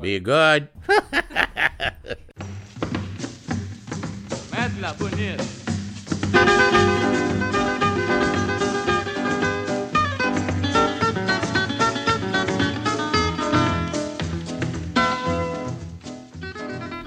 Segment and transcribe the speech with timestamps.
[0.00, 0.68] Be good.
[4.50, 4.96] Medla.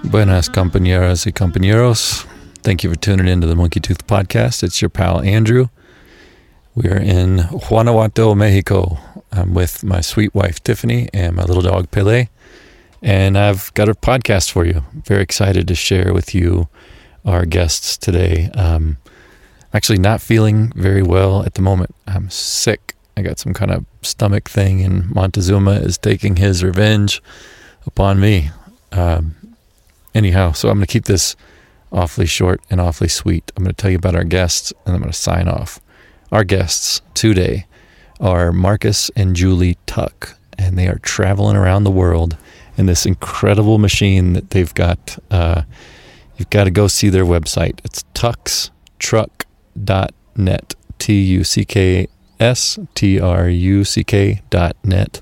[0.03, 2.27] Buenas compañeras y compañeros.
[2.61, 4.61] Thank you for tuning in to the Monkey Tooth Podcast.
[4.61, 5.69] It's your pal Andrew.
[6.75, 8.99] We are in Guanajuato, Mexico.
[9.31, 12.27] I'm with my sweet wife Tiffany and my little dog Pele.
[13.03, 14.85] And I've got a podcast for you.
[14.93, 16.69] Very excited to share with you
[17.25, 18.49] our guests today.
[18.55, 18.95] Um,
[19.73, 21.93] actually not feeling very well at the moment.
[22.07, 22.95] I'm sick.
[23.17, 27.21] I got some kind of stomach thing, and Montezuma is taking his revenge
[27.85, 28.51] upon me.
[28.93, 29.35] Um,
[30.15, 31.35] anyhow, so I'm going to keep this
[31.91, 33.51] awfully short and awfully sweet.
[33.57, 35.81] I'm going to tell you about our guests, and I'm going to sign off.
[36.31, 37.65] Our guests today
[38.21, 42.37] are Marcus and Julie Tuck, and they are traveling around the world
[42.77, 45.17] in this incredible machine that they've got.
[45.29, 45.63] Uh,
[46.37, 47.79] you've got to go see their website.
[47.83, 50.75] It's tuckstruck.net.
[50.99, 52.07] T U C K
[52.39, 55.21] S T R U C K dot net.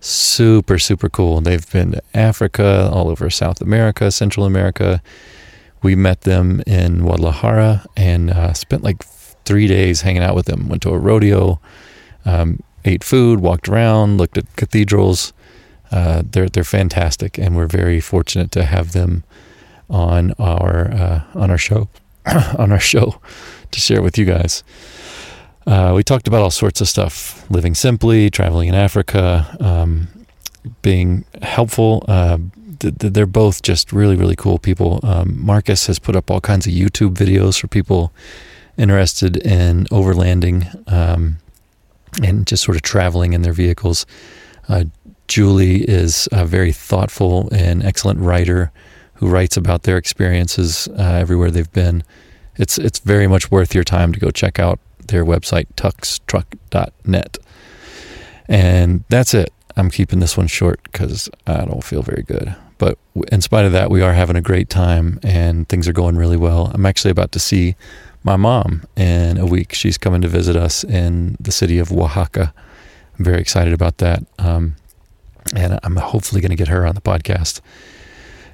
[0.00, 1.40] Super, super cool.
[1.40, 5.00] They've been to Africa, all over South America, Central America.
[5.82, 9.04] We met them in Guadalajara and uh, spent like
[9.44, 10.68] three days hanging out with them.
[10.68, 11.60] Went to a rodeo,
[12.24, 15.32] um, ate food, walked around, looked at cathedrals.
[15.92, 19.24] Uh, they're they're fantastic, and we're very fortunate to have them
[19.90, 21.88] on our uh, on our show
[22.58, 23.20] on our show
[23.70, 24.64] to share with you guys.
[25.66, 30.08] Uh, we talked about all sorts of stuff: living simply, traveling in Africa, um,
[30.80, 32.04] being helpful.
[32.08, 32.38] Uh,
[32.78, 35.00] th- th- they're both just really, really cool people.
[35.02, 38.12] Um, Marcus has put up all kinds of YouTube videos for people
[38.76, 41.36] interested in overlanding um,
[42.22, 44.06] and just sort of traveling in their vehicles.
[44.68, 44.84] Uh,
[45.32, 48.70] Julie is a very thoughtful and excellent writer
[49.14, 52.04] who writes about their experiences uh, everywhere they've been.
[52.56, 54.78] It's it's very much worth your time to go check out
[55.08, 57.38] their website tuckstruck.net.
[58.46, 59.54] And that's it.
[59.74, 62.54] I'm keeping this one short because I don't feel very good.
[62.76, 62.98] But
[63.32, 66.36] in spite of that, we are having a great time and things are going really
[66.36, 66.70] well.
[66.74, 67.74] I'm actually about to see
[68.22, 69.72] my mom in a week.
[69.72, 72.52] She's coming to visit us in the city of Oaxaca.
[73.18, 74.26] I'm very excited about that.
[74.38, 74.76] Um,
[75.54, 77.60] and I'm hopefully going to get her on the podcast.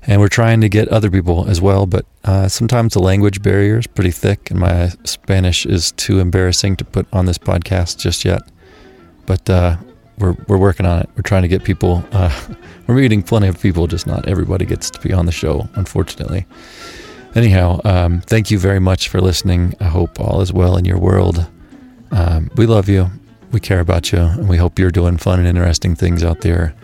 [0.06, 3.78] And we're trying to get other people as well, but uh, sometimes the language barrier
[3.78, 8.25] is pretty thick, and my Spanish is too embarrassing to put on this podcast just
[8.25, 8.43] yet.
[9.26, 9.76] But uh,
[10.19, 11.10] we're we're working on it.
[11.16, 12.04] We're trying to get people.
[12.12, 12.32] Uh,
[12.87, 16.47] we're meeting plenty of people, just not everybody gets to be on the show, unfortunately.
[17.34, 19.75] Anyhow, um, thank you very much for listening.
[19.81, 21.47] I hope all is well in your world.
[22.10, 23.10] Um, we love you.
[23.51, 26.75] We care about you, and we hope you're doing fun and interesting things out there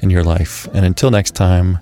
[0.00, 0.68] in your life.
[0.74, 1.78] And until next time,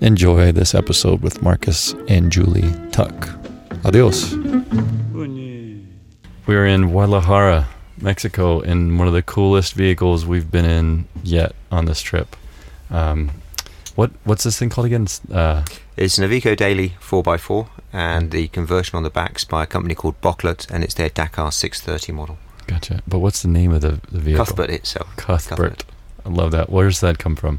[0.00, 3.28] enjoy this episode with Marcus and Julie Tuck.
[3.84, 4.34] Adios.
[6.46, 7.68] We're in Guadalajara,
[8.00, 12.34] Mexico, in one of the coolest vehicles we've been in yet on this trip.
[12.90, 13.30] Um,
[13.94, 15.02] what what's this thing called again?
[15.04, 15.64] It's, Uh,
[15.96, 20.20] It's an Iveco Daily 4x4, and the conversion on the back's by a company called
[20.20, 22.38] Bocklet, and it's their Dakar 630 model.
[22.68, 23.02] Gotcha.
[23.08, 24.44] But what's the name of the, the vehicle?
[24.46, 25.08] Cuthbert itself.
[25.16, 25.84] Cuthbert.
[26.24, 26.70] I love that.
[26.70, 27.58] Where does that come from?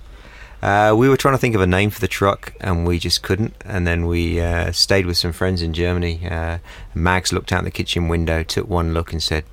[0.61, 3.21] Uh, we were trying to think of a name for the truck, and we just
[3.23, 3.53] couldn't.
[3.65, 6.27] And then we uh, stayed with some friends in Germany.
[6.29, 6.57] Uh,
[6.93, 9.43] Mags looked out the kitchen window, took one look, and said,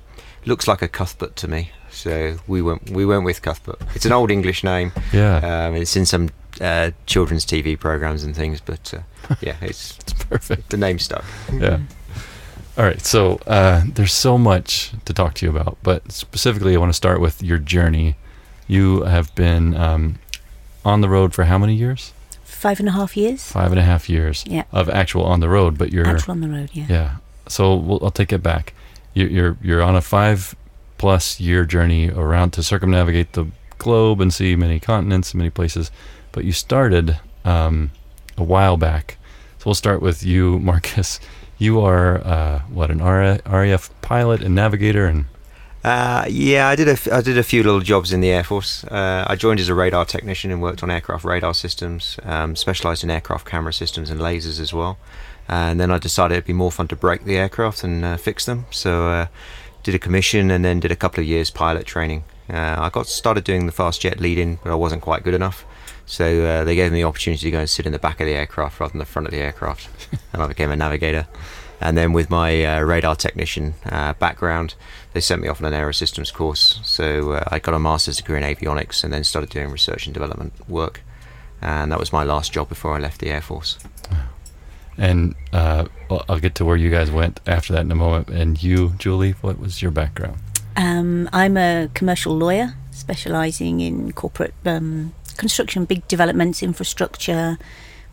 [0.45, 2.89] "Looks like a Cuthbert to me." So we went.
[2.89, 3.81] We went with Cuthbert.
[3.95, 4.91] It's an old English name.
[5.13, 6.29] Yeah, Um, it's in some
[6.59, 10.69] uh, children's TV programs and things, but uh, yeah, it's it's perfect.
[10.69, 11.23] the name stuck.
[11.53, 11.79] Yeah.
[12.77, 13.03] All right.
[13.05, 16.93] So uh, there's so much to talk to you about, but specifically, I want to
[16.97, 18.15] start with your journey.
[18.67, 20.19] You have been um,
[20.85, 22.13] on the road for how many years?
[22.43, 23.43] Five and a half years.
[23.51, 24.63] Five and a half years Yeah.
[24.71, 26.85] of actual on the road, but you're Actual on the road, yeah.
[26.89, 27.15] Yeah.
[27.47, 28.73] So we'll, I'll take it back.
[29.13, 30.53] You, you're you're on a five
[30.97, 33.45] plus year journey around to circumnavigate the
[33.77, 35.89] globe and see many continents, many places.
[36.31, 37.91] But you started um,
[38.37, 39.17] a while back.
[39.59, 41.19] So we'll start with you, Marcus.
[41.57, 45.25] You are uh, what an RAF pilot and navigator, and
[45.83, 48.43] Uh, yeah, I did a f- I did a few little jobs in the Air
[48.43, 48.83] Force.
[48.83, 53.03] Uh, I joined as a radar technician and worked on aircraft radar systems, um, specialised
[53.03, 54.97] in aircraft camera systems and lasers as well.
[55.47, 58.45] And then I decided it'd be more fun to break the aircraft and uh, fix
[58.45, 58.65] them.
[58.69, 59.27] So uh,
[59.83, 62.23] did a commission and then did a couple of years pilot training.
[62.49, 65.65] Uh, I got started doing the fast jet lead-in, but I wasn't quite good enough.
[66.07, 68.27] So uh, they gave me the opportunity to go and sit in the back of
[68.27, 69.89] the aircraft rather than the front of the aircraft,
[70.33, 71.27] and I became a navigator.
[71.79, 74.73] And then with my uh, radar technician uh, background,
[75.13, 76.79] they sent me off on an aerosystems course.
[76.83, 80.13] So uh, I got a master's degree in avionics and then started doing research and
[80.13, 81.01] development work.
[81.61, 83.77] and that was my last job before I left the Air Force.
[84.97, 88.29] And uh, well, I'll get to where you guys went after that in a moment.
[88.29, 90.39] And you, Julie, what was your background?
[90.75, 97.57] Um, I'm a commercial lawyer specialising in corporate um, construction, big developments, infrastructure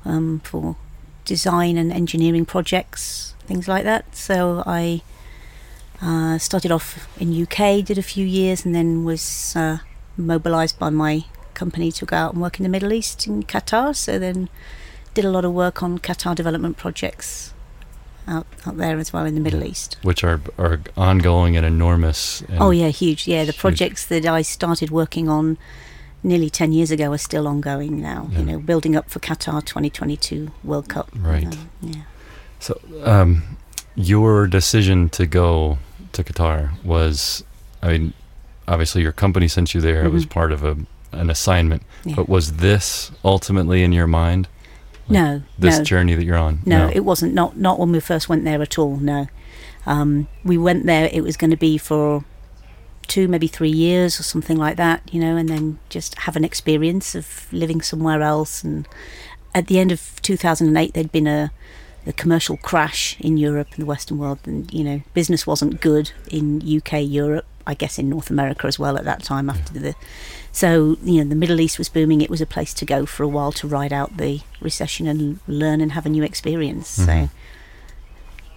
[0.04, 0.76] um, for
[1.24, 4.14] design and engineering projects, things like that.
[4.14, 5.02] So I
[6.02, 9.78] uh, started off in UK, did a few years, and then was uh,
[10.16, 11.24] mobilised by my
[11.54, 13.94] company to go out and work in the Middle East in Qatar.
[13.96, 14.48] So then
[15.14, 17.54] did a lot of work on Qatar development projects
[18.26, 19.96] out, out there as well in the Middle East.
[20.02, 22.42] Which are are ongoing and enormous.
[22.42, 23.26] And oh yeah, huge.
[23.26, 23.58] Yeah, the huge.
[23.58, 25.58] projects that I started working on
[26.24, 28.38] nearly 10 years ago are still ongoing now, Yeah.
[28.40, 31.10] you know, building up for Qatar 2022 World Cup.
[31.16, 31.46] Right.
[31.46, 32.02] Um, yeah.
[32.58, 33.42] So, um,
[33.94, 35.78] your decision to go
[36.12, 37.44] to Qatar was,
[37.82, 38.12] I mean,
[38.66, 40.04] obviously your company sent you there.
[40.04, 40.30] It was Mhm.
[40.30, 40.76] part of a
[41.12, 41.82] an assignment.
[42.04, 42.16] Yeah.
[42.16, 44.48] But was this ultimately in your mind?
[45.08, 45.84] No, This no.
[45.84, 46.58] journey that you're on?
[46.66, 47.34] No, it wasn't.
[47.34, 48.96] Not not when we first went there at all.
[48.96, 49.28] No,
[49.86, 51.08] um, we went there.
[51.12, 52.24] It was going to be for
[53.06, 55.02] two, maybe three years or something like that.
[55.12, 58.62] You know, and then just have an experience of living somewhere else.
[58.64, 58.86] And
[59.54, 61.50] at the end of 2008, there'd been a
[62.04, 66.12] the commercial crash in Europe and the Western world, and you know, business wasn't good
[66.30, 67.46] in UK, Europe.
[67.66, 69.94] I guess in North America as well at that time after the.
[70.52, 72.20] So you know, the Middle East was booming.
[72.20, 75.40] It was a place to go for a while to ride out the recession and
[75.48, 76.98] learn and have a new experience.
[76.98, 77.06] Mhm.
[77.06, 77.30] So,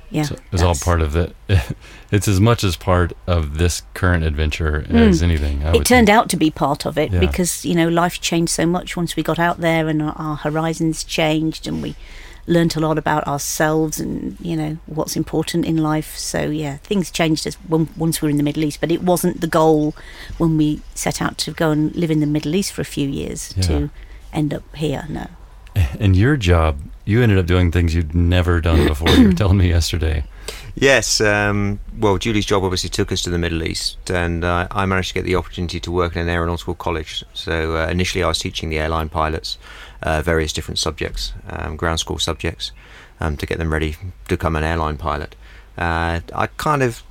[0.10, 1.36] yeah, So it's all part of it.
[2.10, 5.24] It's as much as part of this current adventure as Mm.
[5.24, 5.64] anything.
[5.66, 6.10] I it turned think.
[6.10, 7.20] out to be part of it Yeah.
[7.20, 10.36] because you know life changed so much once we got out there and our, our
[10.38, 11.96] horizons changed and we
[12.50, 17.12] learnt a lot about ourselves and you know what's important in life so yeah things
[17.12, 19.94] changed as when, once we were in the middle east but it wasn't the goal
[20.38, 23.10] when we set out to go and live in the middle east for a few
[23.10, 23.64] years Yeah.
[23.64, 23.90] to
[24.32, 25.28] end up here no
[26.00, 29.10] And your job, you ended up doing things you'd never done before.
[29.12, 30.24] you were telling me yesterday.
[30.76, 34.86] Yes, um, well, Julie's job obviously took us to the Middle East, and uh, I
[34.86, 37.24] managed to get the opportunity to work in an aeronautical college.
[37.34, 39.58] So uh, initially, I was teaching the airline pilots
[40.04, 42.72] uh, various different subjects, um, ground school subjects,
[43.20, 45.36] um, to get them ready to become an airline pilot.
[45.78, 47.04] Uh, I kind of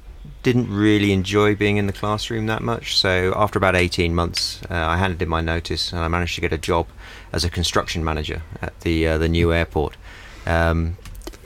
[0.42, 4.74] didn't really enjoy being in the classroom that much, so after about 18 months, uh,
[4.74, 6.86] I handed in my notice, and I managed to get a job
[7.32, 9.96] as a construction manager at the uh, the new airport.
[10.46, 10.96] Um,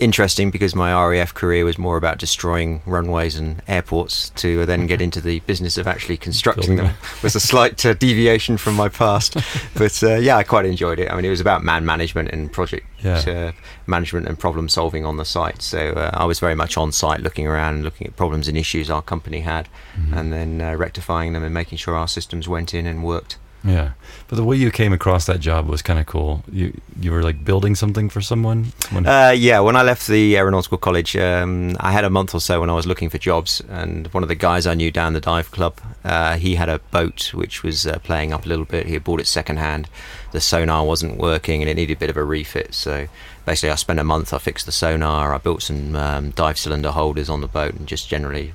[0.00, 5.00] interesting because my RAF career was more about destroying runways and airports to then get
[5.00, 6.94] into the business of actually constructing them.
[7.22, 9.36] was a slight uh, deviation from my past
[9.74, 11.10] but uh, yeah I quite enjoyed it.
[11.10, 13.18] I mean it was about man management and project Yeah.
[13.26, 13.52] uh,
[13.86, 15.62] management and problem solving on the site.
[15.62, 18.56] So uh, I was very much on site looking around and looking at problems and
[18.56, 19.68] issues our company had
[19.98, 20.16] Mhm.
[20.18, 23.90] and then uh, rectifying them and making sure our systems went in and worked Yeah,
[24.28, 26.42] but the way you came across that job was kind of cool.
[26.50, 28.72] You you were like building something for someone.
[29.06, 32.60] Uh, yeah, when I left the aeronautical college, um, I had a month or so
[32.60, 35.20] when I was looking for jobs, and one of the guys I knew down the
[35.20, 38.86] dive club, uh, he had a boat which was uh, playing up a little bit.
[38.86, 39.90] He had bought it second hand.
[40.32, 42.72] The sonar wasn't working, and it needed a bit of a refit.
[42.72, 43.08] So
[43.44, 44.32] basically, I spent a month.
[44.32, 45.34] I fixed the sonar.
[45.34, 48.54] I built some um, dive cylinder holders on the boat, and just generally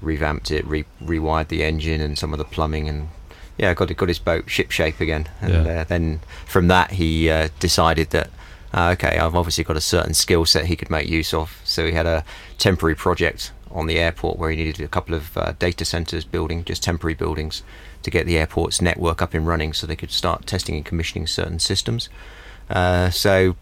[0.00, 3.08] revamped it, re- rewired the engine and some of the plumbing, and
[3.58, 5.28] yeah, got got his boat ship shape again.
[5.42, 5.80] And Yeah.
[5.80, 8.30] uh, then from that, he uh, decided that
[8.72, 11.60] uh, okay, I've obviously got a certain skill set he could make use of.
[11.64, 12.24] So he had a
[12.58, 16.64] temporary project on the airport where he needed a couple of uh, data centers building,
[16.64, 17.62] just temporary buildings,
[18.02, 21.26] to get the airport's network up and running so they could start testing and commissioning
[21.26, 22.08] certain systems.
[22.70, 23.56] Uh, so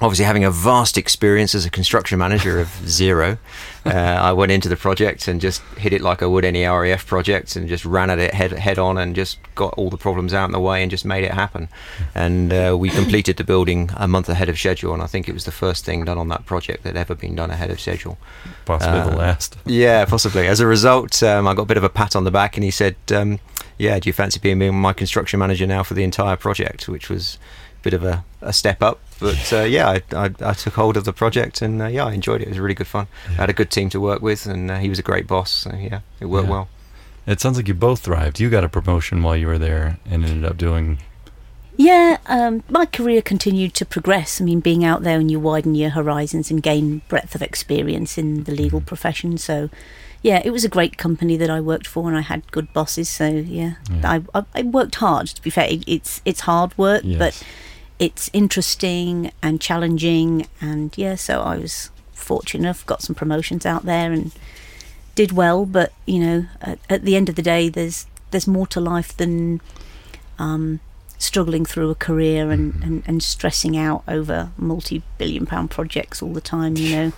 [0.00, 3.38] obviously having a vast experience as a construction manager of zero
[3.86, 7.06] uh, i went into the project and just hit it like i would any raf
[7.06, 10.32] project and just ran at it head, head on and just got all the problems
[10.32, 11.68] out in the way and just made it happen
[12.14, 15.32] and uh, we completed the building a month ahead of schedule and i think it
[15.32, 17.80] was the first thing done on that project that had ever been done ahead of
[17.80, 18.18] schedule
[18.68, 19.56] possibly the uh, last.
[19.64, 20.46] yeah, possibly.
[20.46, 22.62] As a result, um, I got a bit of a pat on the back, and
[22.62, 23.40] he said, um,
[23.78, 27.38] "Yeah, do you fancy being my construction manager now for the entire project?" Which was
[27.80, 30.96] a bit of a, a step up, but uh, yeah, I, I, I took hold
[30.96, 32.44] of the project, and uh, yeah, I enjoyed it.
[32.48, 33.06] It was really good fun.
[33.28, 35.50] I had a good team to work with, and uh, he was a great boss.
[35.50, 36.52] So yeah, it worked Yeah.
[36.52, 36.68] well.
[37.26, 38.40] It sounds like you both thrived.
[38.40, 40.98] You got a promotion while you were there and ended up doing.
[41.76, 44.40] Yeah, um, my career continued to progress.
[44.40, 48.18] I mean, being out there and you widen your horizons and gain breadth of experience
[48.18, 49.38] in the legal profession.
[49.38, 49.68] So,
[50.22, 53.08] yeah, it was a great company that I worked for, and I had good bosses.
[53.08, 54.20] So, yeah, Yeah.
[54.34, 55.28] I, I, I worked hard.
[55.28, 57.18] To be fair, it, it's it's hard work, Yes.
[57.18, 57.44] but
[57.98, 60.46] it's interesting and challenging.
[60.60, 64.32] And yeah, so I was fortunate enough, got some promotions out there, and
[65.14, 65.66] did well.
[65.66, 69.16] But you know, at, at the end of the day, there's there's more to life
[69.16, 69.60] than
[70.38, 70.80] um,
[71.18, 72.82] struggling through a career and, Mhm.
[72.84, 77.12] and, and stressing out over multi-billion pound projects all the time, you know.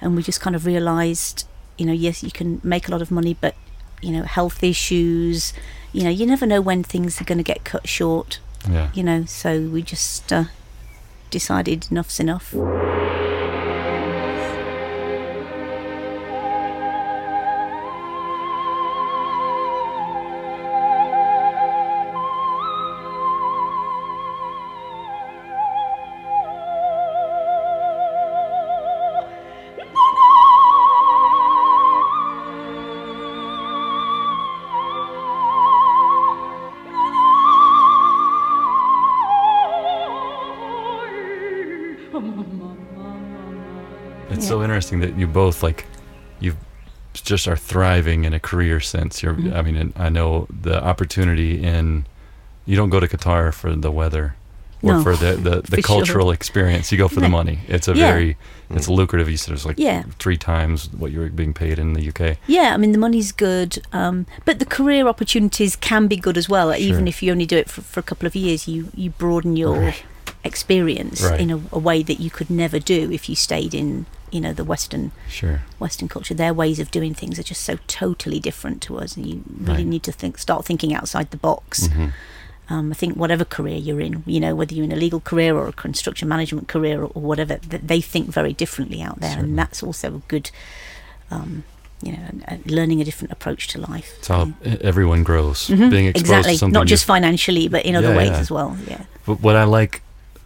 [0.00, 1.46] And we just kind of realised,
[1.78, 3.54] you know, yes, you can make a lot of money, but
[4.02, 5.52] you know, health issues,
[5.92, 8.90] you know, you never know when things are going to get cut short, Yeah.
[8.94, 9.24] you know.
[9.24, 10.44] So we just uh,
[11.30, 12.54] decided enough's enough.
[44.92, 45.86] Interesting that you both like
[46.40, 46.56] you
[47.12, 49.22] just are thriving in a career sense.
[49.22, 49.54] You're Mhm.
[49.54, 52.06] I mean I know the opportunity in
[52.66, 54.34] you don't go to Qatar for the weather
[54.82, 56.92] or No, for the the, the for cultural experience.
[56.92, 57.58] You go for the money.
[57.68, 58.12] It's a Yeah.
[58.12, 58.36] very
[58.70, 59.28] it's lucrative.
[59.28, 60.04] You said it's like Yeah.
[60.18, 62.36] three times what you were being paid in the UK.
[62.46, 66.48] Yeah, I mean the money's good, um, but the career opportunities can be good as
[66.48, 66.72] well.
[66.74, 69.56] Even if you only do it for, for a couple of years, you you broaden
[69.56, 70.02] your Right.
[70.44, 71.40] Experience Right.
[71.40, 74.52] in a, a way that you could never do if you stayed in you know
[74.52, 75.62] the Western Sure.
[75.80, 76.34] Western culture.
[76.34, 79.78] Their ways of doing things are just so totally different to us, and you really
[79.82, 79.86] Right.
[79.86, 81.88] need to think start thinking outside the box.
[81.88, 82.12] Mhm.
[82.68, 85.56] Um, I think whatever career you're in, you know, whether you're in a legal career
[85.56, 89.30] or a construction management career or, or whatever, th- they think very differently out there,
[89.30, 89.50] Certainly.
[89.50, 90.52] and that's also a good,
[91.32, 91.64] um,
[92.00, 94.14] you know, and- and learning a different approach to life.
[94.18, 95.66] It's how e, everyone grows.
[95.66, 98.38] Mhm, Being exposed exactly, to something not just financially, but in other Yeah, ways yeah.
[98.38, 98.76] as well.
[98.88, 100.00] Yeah, But what I like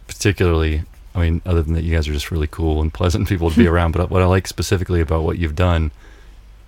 [0.06, 0.82] particularly,
[1.14, 3.56] I mean, other than that, you guys are just really cool and pleasant people to
[3.56, 3.92] be around.
[3.92, 5.90] But what I like specifically about what you've done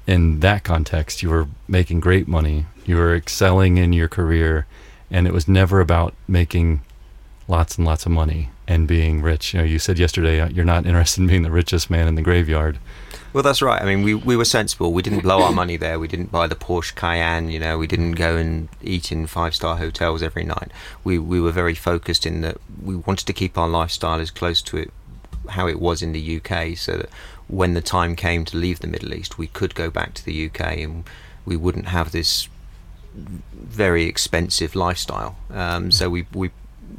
[0.06, 4.66] in that context, you were making great money, you were excelling in your career,
[5.10, 6.80] and it was never about making
[7.48, 9.54] lots and lots of money and being rich.
[9.54, 12.14] You know, you said yesterday uh, you're not interested in being the richest man in
[12.14, 12.78] the graveyard.
[13.36, 13.82] Well, that's right.
[13.82, 14.94] I mean, we, we were sensible.
[14.94, 15.98] We didn't blow our money there.
[15.98, 17.50] We didn't buy the Porsche Cayenne.
[17.50, 20.72] You know, we didn't go and eat in five star hotels every night.
[21.04, 24.62] We we were very focused in that we wanted to keep our lifestyle as close
[24.62, 24.90] to it
[25.50, 27.10] how it was in the UK, so that
[27.46, 30.46] when the time came to leave the Middle East, we could go back to the
[30.46, 31.04] UK and
[31.44, 32.48] we wouldn't have this
[33.14, 35.36] very expensive lifestyle.
[35.50, 36.52] Um, so we we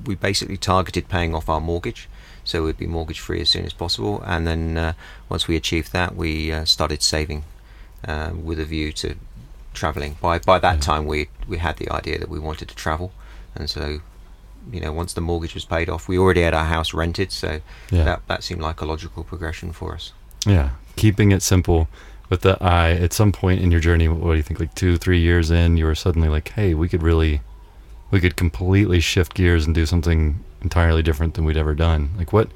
[0.05, 2.07] we basically targeted paying off our mortgage,
[2.47, 4.23] so we'd be mortgage free as soon as possible.
[4.25, 4.93] And then uh,
[5.29, 7.43] once we achieved that, we uh, started saving
[8.07, 9.15] uh, with a view to
[9.73, 10.17] traveling.
[10.21, 10.81] By by that Yeah.
[10.89, 13.11] time, we we had the idea that we wanted to travel,
[13.55, 13.99] and so.
[14.69, 17.61] You know, once the mortgage was paid off, we already had our house rented, so
[17.89, 18.03] Yeah.
[18.03, 20.11] that that seemed like a logical progression for us.
[20.45, 21.87] Yeah, keeping it simple
[22.29, 22.91] with the eye.
[22.91, 24.59] At some point in your journey, what do you think?
[24.59, 27.39] Like two, three years in, you were suddenly like, "Hey, we could really,
[28.11, 32.33] we could completely shift gears and do something entirely different than we'd ever done." Like
[32.33, 32.49] what,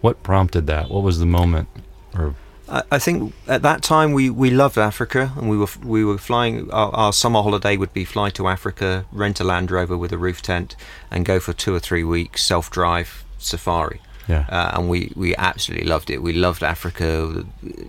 [0.00, 0.90] what prompted that?
[0.90, 1.68] What was the moment?
[2.16, 2.34] Or
[2.68, 6.70] I, think at that time we, we loved Africa and we were we were flying.
[6.70, 10.18] Our, our summer holiday would be fly to Africa, rent a Land Rover with a
[10.18, 10.74] roof tent,
[11.10, 14.00] and go for two or three weeks self drive safari.
[14.28, 16.22] Yeah, Uh, and we, we absolutely loved it.
[16.22, 17.44] We loved Africa.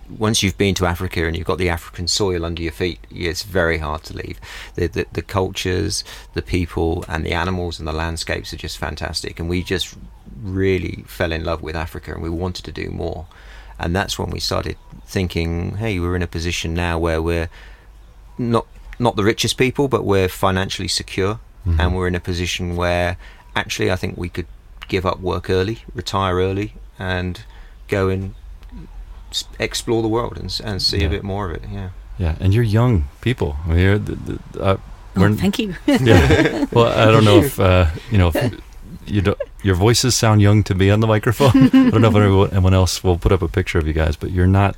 [0.08, 3.42] Once you've been to Africa and you've got the African soil under your feet, it's
[3.42, 4.38] very hard to leave.
[4.74, 9.40] The, the, the cultures, the people, and the animals and the landscapes are just fantastic.
[9.40, 9.94] And we just
[10.42, 13.26] really fell in love with Africa and we wanted to do more.
[13.78, 14.76] And that's when we started
[15.06, 17.48] thinking, hey, we're in a position now where we're
[18.38, 18.66] not
[18.98, 21.78] not the richest people, but we're financially secure, Mhm.
[21.80, 23.16] and we're in a position where
[23.54, 24.46] actually I think we could
[24.88, 27.42] give up work early, retire early, and
[27.88, 28.34] go and
[29.58, 31.06] explore the world and, and see Yeah.
[31.06, 31.64] a bit more of it.
[31.70, 31.90] Yeah.
[32.18, 32.36] yeah.
[32.40, 33.56] And you're young people.
[33.64, 34.14] I mean, you're the,
[34.52, 34.76] the, uh,
[35.16, 35.74] oh, we're- thank you.
[35.86, 36.66] yeah.
[36.72, 38.60] Well, I don't know if uh, you know if
[39.06, 41.50] you don't, your voices sound young to me on the microphone.
[41.64, 44.16] I don't know if anyone, anyone else will put up a picture of you guys,
[44.16, 44.76] but you're not.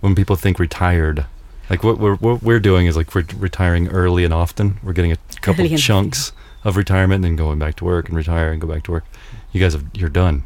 [0.00, 1.24] When people think retired,
[1.70, 4.78] like what we're what we're doing is like we're retiring early and often.
[4.82, 6.32] We're getting a couple Early chunks
[6.64, 9.04] of retirement and then going back to work and retire and go back to work.
[9.52, 10.44] You guys have you're done.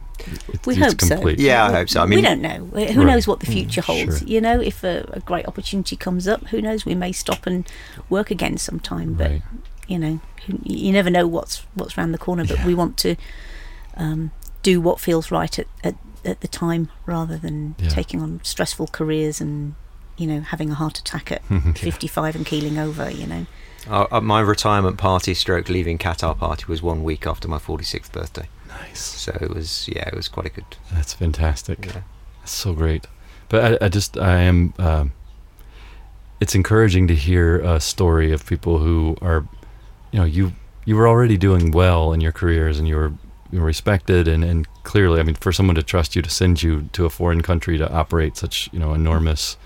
[0.49, 1.15] It's, We it's hope so.
[1.17, 1.39] complete.
[1.41, 2.03] Yeah, I hope so.
[2.03, 2.67] I mean, we don't know.
[2.73, 2.97] Who Right.
[3.07, 4.19] knows what the Mm, future holds?
[4.19, 4.29] sure.
[4.29, 6.85] You know, if a, a great opportunity comes up, who knows?
[6.85, 7.67] We may stop and
[8.11, 9.15] work again sometime.
[9.15, 9.43] But Right.
[9.89, 10.21] you know,
[10.63, 12.45] you never know what's what's around the corner.
[12.45, 12.67] But Yeah.
[12.67, 13.17] we want to
[13.97, 14.31] um,
[14.63, 17.89] do what feels right at, at, at the time, rather than Yeah.
[17.89, 19.75] taking on stressful careers and
[20.19, 21.73] you know having a heart attack at Yeah.
[21.73, 23.11] 55 and keeling over.
[23.11, 23.47] You know,
[23.89, 28.13] Uh, uh, my retirement party, stroke leaving Qatar party, was one week after my 46th
[28.13, 28.49] birthday.
[28.71, 29.01] Nice.
[29.01, 30.65] So it was, yeah, it was quite a good.
[30.93, 31.87] That's fantastic.
[31.87, 32.03] Yeah.
[32.41, 33.07] That's so great.
[33.49, 35.13] But I, I just, I am, um,
[36.41, 39.47] it's encouraging to hear a story of people who are,
[40.13, 40.53] you know, you,
[40.85, 43.13] you were already doing well in your careers, and you were
[43.53, 46.63] you were respected, and and clearly, I mean, for someone to trust you to send
[46.63, 49.57] you to a foreign country to operate such you know enormous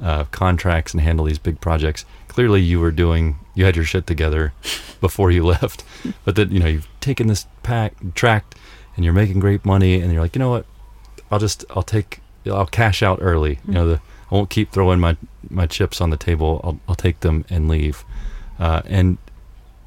[0.00, 2.04] uh, contracts and handle these big projects,
[2.40, 4.54] clearly you were doing you had your shit together
[5.02, 5.84] before you left,
[6.24, 8.54] but that you know you've taken this pack tract
[8.96, 10.64] and you're making great money, and you're like, you know what,
[11.30, 13.58] I'll just I'll take I'll cash out early.
[13.68, 15.18] You know, the, I won't keep throwing my
[15.50, 16.62] my chips on the table.
[16.64, 18.06] I'll I'll take them and leave,
[18.58, 19.18] uh, and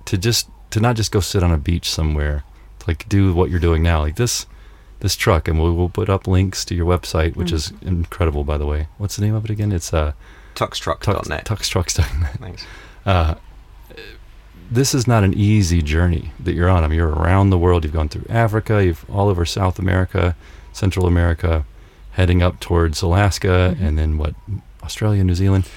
[0.05, 2.43] to just to not just go sit on a beach somewhere,
[2.79, 4.45] to like do what you're doing now, like this
[5.00, 8.60] this truck, and we'll, we'll put up links to your website, which is incredible, by
[8.60, 8.89] the way.
[9.00, 9.72] What's the name of it again?
[9.72, 10.13] It's uh,
[10.55, 11.45] Tuckstruck.net.
[11.45, 12.33] Tucks, tuckstrucks.net.
[12.39, 12.65] Thanks.
[13.05, 13.36] Uh,
[14.72, 16.83] this is not an easy journey that you're on.
[16.83, 17.83] I mean, you're around the world.
[17.83, 18.83] You've gone through Africa.
[18.83, 20.36] You've all over South America,
[20.72, 21.65] Central America,
[22.12, 23.81] heading up towards Alaska, Mhm.
[23.88, 24.33] and then what,
[24.83, 25.67] Australia, New Zealand,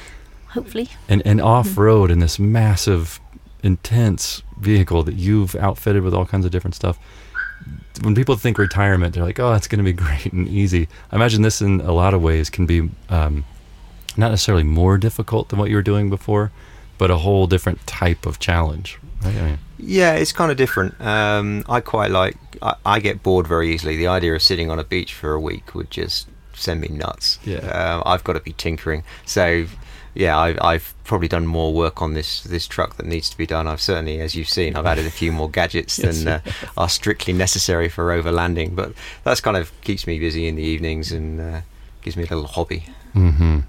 [0.48, 0.88] Hopefully.
[1.08, 3.20] and and off road in this massive,
[3.62, 6.98] intense vehicle that you've outfitted with all kinds of different stuff.
[8.02, 11.16] When people think retirement, they're like, "Oh, it's going to be great and easy." I
[11.16, 13.44] imagine this, in a lot of ways, can be um,
[14.16, 16.50] not necessarily more difficult than what you were doing before,
[16.98, 18.98] but a whole different type of challenge.
[19.22, 19.36] Right?
[19.36, 20.98] I mean, Yeah, it's kind of different.
[21.00, 22.36] Um, I quite like.
[22.62, 23.96] I, I get bored very easily.
[23.96, 27.38] The idea of sitting on a beach for a week would just send me nuts.
[27.44, 27.58] Yeah.
[27.58, 29.04] Um, I've got to be tinkering.
[29.26, 29.66] So,
[30.14, 33.46] yeah, I've, I've probably done more work on this this truck that needs to be
[33.46, 33.66] done.
[33.68, 36.40] I've certainly, as you've seen, I've added a few more gadgets Yes, than uh,
[36.78, 38.74] are strictly necessary for overlanding.
[38.74, 38.92] But
[39.24, 41.60] that's kind of keeps me busy in the evenings and uh,
[42.00, 42.84] gives me a little hobby.
[43.12, 43.60] hmm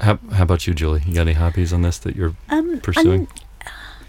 [0.00, 1.02] How, how about you, Julie?
[1.06, 3.26] You got any hobbies on this that you're Um, pursuing?
[3.26, 3.28] I'm-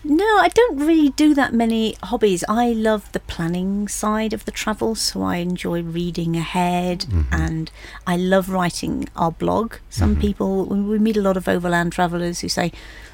[0.01, 2.43] no, I don't really do that many hobbies.
[2.47, 7.25] I love the planning side of the travel, so I enjoy reading ahead Mhm.
[7.33, 7.71] and
[8.07, 9.73] I love writing our blog.
[9.89, 10.21] Some Mhm.
[10.21, 12.71] people, we meet a lot of overland travelers who say,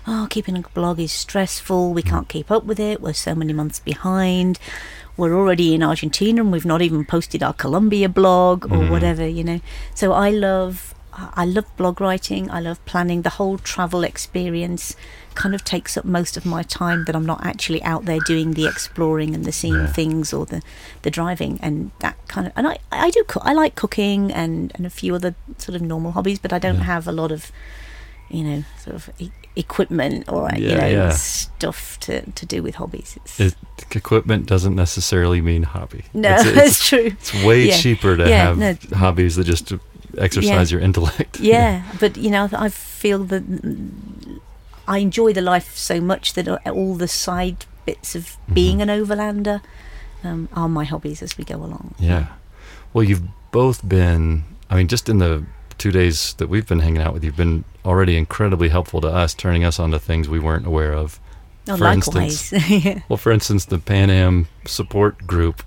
[0.08, 3.54] Oh, keeping a blog is stressful, we can't keep up with it, we're so many
[3.54, 4.60] months behind.
[5.18, 8.90] We're already in Argentina and we've not even posted our Colombia blog or Mhm.
[8.92, 9.62] whatever, you know.
[9.96, 13.22] So I love I love blog writing, I love planning.
[13.22, 14.96] The whole travel experience
[15.34, 18.52] kind of takes up most of my time that I'm not actually out there doing
[18.52, 19.88] the exploring and the seeing Yeah.
[19.88, 20.62] things or the,
[21.04, 24.72] the driving and that kind of and I, I do cook I like cooking and,
[24.76, 26.84] and a few other sort of normal hobbies but I don't Yeah.
[26.84, 27.52] have a lot of
[28.30, 31.10] you know sort of e- equipment or you Yeah, know yeah.
[31.12, 33.56] stuff to, to do with hobbies it's, It,
[33.96, 36.06] equipment doesn't necessarily mean hobby.
[36.14, 38.76] no It's, that's it's, true it's way cheaper to have no.
[38.98, 39.72] hobbies that just
[40.18, 41.40] exercise your intellect.
[41.54, 43.44] yeah but you know i feel that
[44.88, 48.82] i enjoy the life so much that all the side bits of being Mhm.
[48.84, 49.62] an overlander
[50.24, 52.28] um, are my hobbies as we go along Yeah.
[52.94, 55.44] Well, you've both been, I mean, just in the
[55.78, 59.08] two days that we've been hanging out with you, you've been already incredibly helpful to
[59.10, 61.20] us, turning us onto things we weren't aware of.
[61.68, 63.02] Oh, For likewise yeah.
[63.10, 65.64] Well, for instance, the Pan Am support group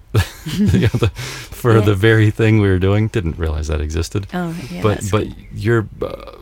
[0.46, 1.80] you know, the, for Yeah.
[1.84, 4.26] the very thing we were doing, didn't realize that existed.
[4.34, 5.36] oh yeah but that's but good.
[5.54, 6.32] you're uh,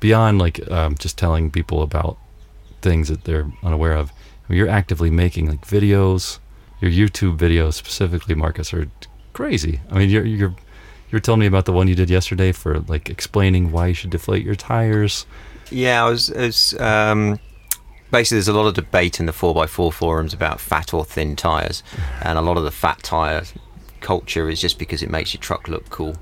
[0.00, 2.16] beyond like um, just telling people about
[2.82, 4.10] things that they're unaware of.
[4.10, 6.38] I mean, you're actively making like videos.
[6.80, 8.88] Your YouTube videos specifically, Marcus, are
[9.32, 9.80] crazy.
[9.90, 10.54] I mean, you're you're
[11.10, 14.10] you're telling me about the one you did yesterday for like explaining why you should
[14.10, 15.24] deflate your tires.
[15.70, 17.38] Yeah, I was, I was um,
[18.14, 21.82] basically there's a lot of debate in the 4x4 forums about fat or thin tyres,
[22.22, 23.42] and a lot of the fat tyre
[24.00, 26.14] culture is just because it makes your truck look cool.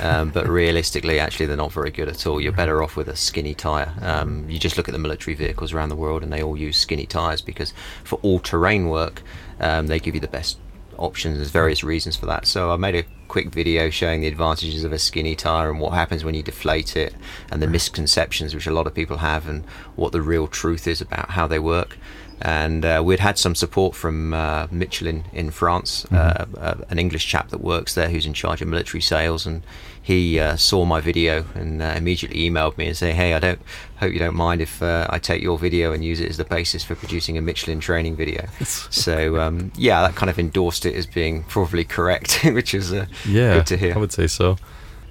[0.00, 2.40] Um, but realistically, actually, they're not very good at all.
[2.40, 3.94] You're better off with a skinny tyre.
[4.00, 6.76] Um, you just look at the military vehicles around the world, and they all use
[6.76, 9.22] skinny tyres because for all-terrain work,
[9.60, 10.58] um, they give you the best
[10.98, 11.36] options.
[11.36, 12.46] There's various reasons for that.
[12.46, 15.92] So I made a quick video showing the advantages of a skinny tire and what
[15.92, 17.14] happens when you deflate it,
[17.50, 21.00] and the misconceptions which a lot of people have, and what the real truth is
[21.00, 21.98] about how they work.
[22.42, 27.26] And uh, we'd had some support from uh, Michelin in France, uh, uh, an English
[27.26, 29.62] chap that works there who's in charge of military sales, and
[30.06, 33.58] he uh, saw my video and uh, immediately emailed me and said, "Hey, I don't
[33.96, 36.44] hope you don't mind if uh, I take your video and use it as the
[36.44, 38.46] basis for producing a Michelin training video."
[38.88, 43.06] So um, yeah, that kind of endorsed it as being probably correct, which is uh,
[43.26, 43.94] Yeah, good to hear.
[43.96, 44.58] I would say so.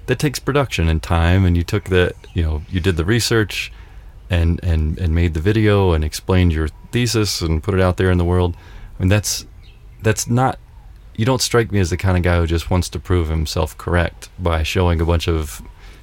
[0.06, 3.70] That takes production and time, and you took the, you know, you did the research,
[4.30, 8.10] and and and made the video and explained your thesis and put it out there
[8.10, 8.56] in the world.
[8.98, 9.44] I mean, that's
[10.02, 10.58] that's not.
[11.16, 13.76] You don't strike me as the kind of guy who just wants to prove himself
[13.78, 15.62] correct by showing a bunch of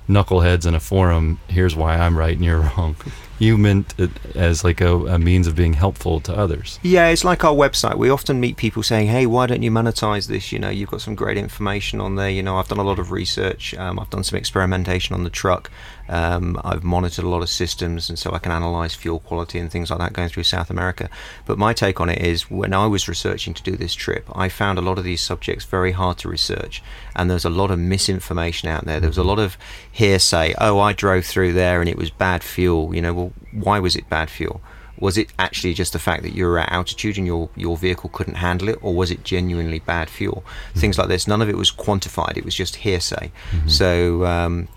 [0.10, 1.40] knuckleheads in a forum.
[1.48, 2.96] Here's why I'm right and you're wrong.
[3.40, 6.80] you meant it as like a, a means of being helpful to others.
[6.84, 7.98] Yeah, it's like our website.
[7.98, 10.52] We often meet people saying, "Hey, why don't you monetize this?
[10.52, 12.30] You know, you've got some great information on there.
[12.30, 13.74] You know, I've done a lot of research.
[13.76, 15.72] Um, I've done some experimentation on the truck.
[16.10, 19.72] Um, I've monitored a lot of systems, and so I can analyze fuel quality and
[19.72, 21.10] things like that going through South America.
[21.46, 24.50] But my take on it is, when I was researching to do this trip, I
[24.50, 26.84] found a lot of these subjects very hard to research,
[27.16, 29.00] and there's a lot of misinformation out there.
[29.00, 29.58] There was a lot of
[29.92, 30.56] hearsay.
[30.60, 32.94] Oh, I drove through there and it was bad fuel.
[32.94, 34.62] You know, well, why was it bad fuel?
[35.00, 38.10] Was it actually just the fact that you were at altitude and your, your vehicle
[38.10, 40.44] couldn't handle it, or was it genuinely bad fuel?
[40.46, 40.80] Mm-hmm.
[40.80, 41.28] Things like this.
[41.28, 42.38] None of it was quantified.
[42.38, 43.32] It was just hearsay.
[43.52, 43.68] Mm-hmm.
[43.68, 44.68] So um,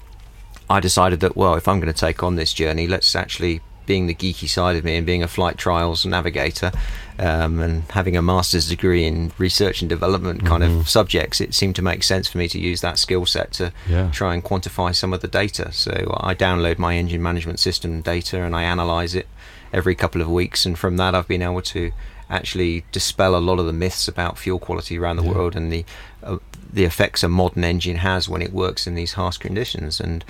[0.68, 4.06] I decided that well, if I'm going to take on this journey, let's actually being
[4.06, 6.72] the geeky side of me and being a flight trials navigator
[7.18, 10.80] um, and having a master's degree in research and development kind mm-hmm.
[10.80, 13.72] of subjects, it seemed to make sense for me to use that skill set to
[13.88, 14.10] yeah.
[14.10, 15.72] try and quantify some of the data.
[15.72, 19.26] So I download my engine management system data and I analyze it
[19.72, 21.92] every couple of weeks, and from that I've been able to
[22.28, 25.32] actually dispel a lot of the myths about fuel quality around the yeah.
[25.32, 25.84] world and the
[26.22, 26.38] uh,
[26.72, 30.24] the effects a modern engine has when it works in these harsh conditions and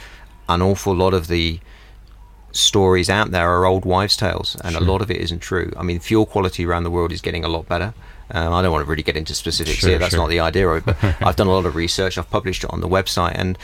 [0.49, 1.59] an awful lot of the
[2.57, 4.83] stories out there are old wives' tales, and sure.
[4.83, 5.73] a lot of it isn't true.
[5.77, 7.95] I mean, fuel quality around the world is getting a lot better.
[8.31, 9.99] Um, I don't want to really get into specifics sure, here.
[9.99, 10.21] That's sure.
[10.21, 10.97] not the idea of it.
[11.01, 12.19] But I've done a lot of research.
[12.19, 13.57] I've published it on the website, and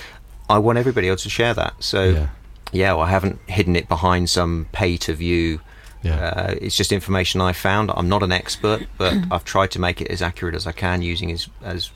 [0.48, 1.74] I want everybody else to share that.
[1.80, 2.28] So, yeah,
[2.72, 5.60] yeah well, I haven't hidden it behind some pay to view.
[6.02, 6.16] Yeah.
[6.16, 7.90] Uh, it's just information I found.
[7.94, 11.02] I'm not an expert, but I've tried to make it as accurate as I can
[11.02, 11.90] using as as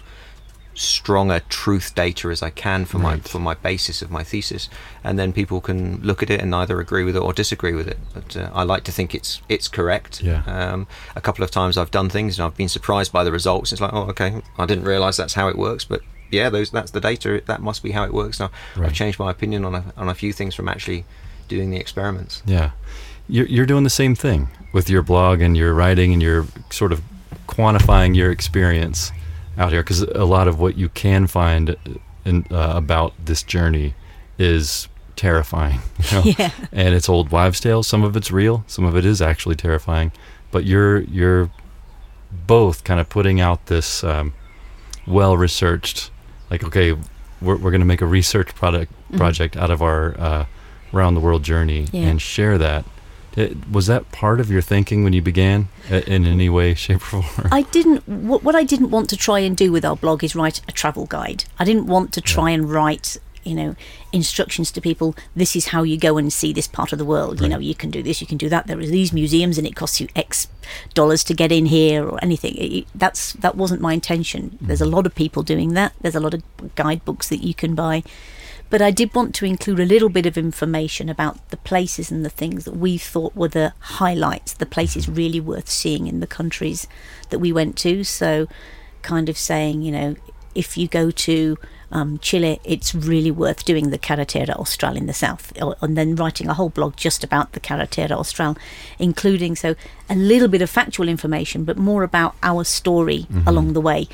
[0.76, 3.16] stronger truth data as I can for right.
[3.16, 4.68] my for my basis of my thesis,
[5.02, 7.88] and then people can look at it and either agree with it or disagree with
[7.88, 7.98] it.
[8.14, 10.22] But uh, I like to think it's it's correct.
[10.22, 10.42] Yeah.
[10.46, 10.86] Um,
[11.16, 13.72] a couple of times I've done things and I've been surprised by the results.
[13.72, 16.90] It's like, oh, okay, I didn't realise that's how it works, but yeah, those that's
[16.90, 17.42] the data.
[17.46, 18.38] That must be how it works.
[18.38, 18.88] Now right.
[18.88, 21.04] I've changed my opinion on a, on a few things from actually
[21.48, 22.42] doing the experiments.
[22.44, 22.72] Yeah,
[23.28, 26.92] you're you're doing the same thing with your blog and your writing and you're sort
[26.92, 27.02] of
[27.48, 29.12] quantifying your experience
[29.58, 31.76] out here because a lot of what you can find
[32.24, 33.94] in, uh, about this journey
[34.38, 35.80] is terrifying.
[36.10, 36.22] You know?
[36.38, 36.50] Yeah.
[36.72, 37.86] And it's old wives' tales.
[37.86, 38.64] Some of it's real.
[38.66, 40.12] Some of it is actually terrifying.
[40.50, 41.50] But you're you're
[42.46, 44.34] both kind of putting out this um,
[45.06, 46.10] well researched,
[46.50, 49.16] like okay, we're we're going to make a research product mm-hmm.
[49.16, 50.46] project out of our uh,
[50.94, 52.02] around the world journey yeah.
[52.02, 52.84] and share that
[53.36, 57.22] it, was that part of your thinking when you began in any way, shape, or
[57.22, 57.48] form?
[57.52, 58.08] I didn't.
[58.08, 60.72] What, what I didn't want to try and do with our blog is write a
[60.72, 61.44] travel guide.
[61.58, 62.54] I didn't want to try yeah.
[62.56, 63.76] and write you know
[64.12, 67.40] instructions to people this is how you go and see this part of the world
[67.40, 67.42] right.
[67.42, 69.66] you know you can do this you can do that there are these museums and
[69.66, 70.48] it costs you x
[70.94, 74.66] dollars to get in here or anything it, that's that wasn't my intention mm.
[74.66, 76.42] there's a lot of people doing that there's a lot of
[76.74, 78.02] guidebooks that you can buy
[78.68, 82.24] but I did want to include a little bit of information about the places and
[82.24, 86.26] the things that we thought were the highlights, the places really worth seeing in the
[86.26, 86.86] countries
[87.30, 88.04] that we went to.
[88.04, 88.48] So,
[89.02, 90.16] kind of saying, you know,
[90.54, 91.56] if you go to
[91.92, 96.48] um, Chile, it's really worth doing the Carretera Austral in the south, and then writing
[96.48, 98.56] a whole blog just about the Carretera Austral,
[98.98, 99.76] including so
[100.10, 103.46] a little bit of factual information, but more about our story mm-hmm.
[103.46, 104.08] along the way,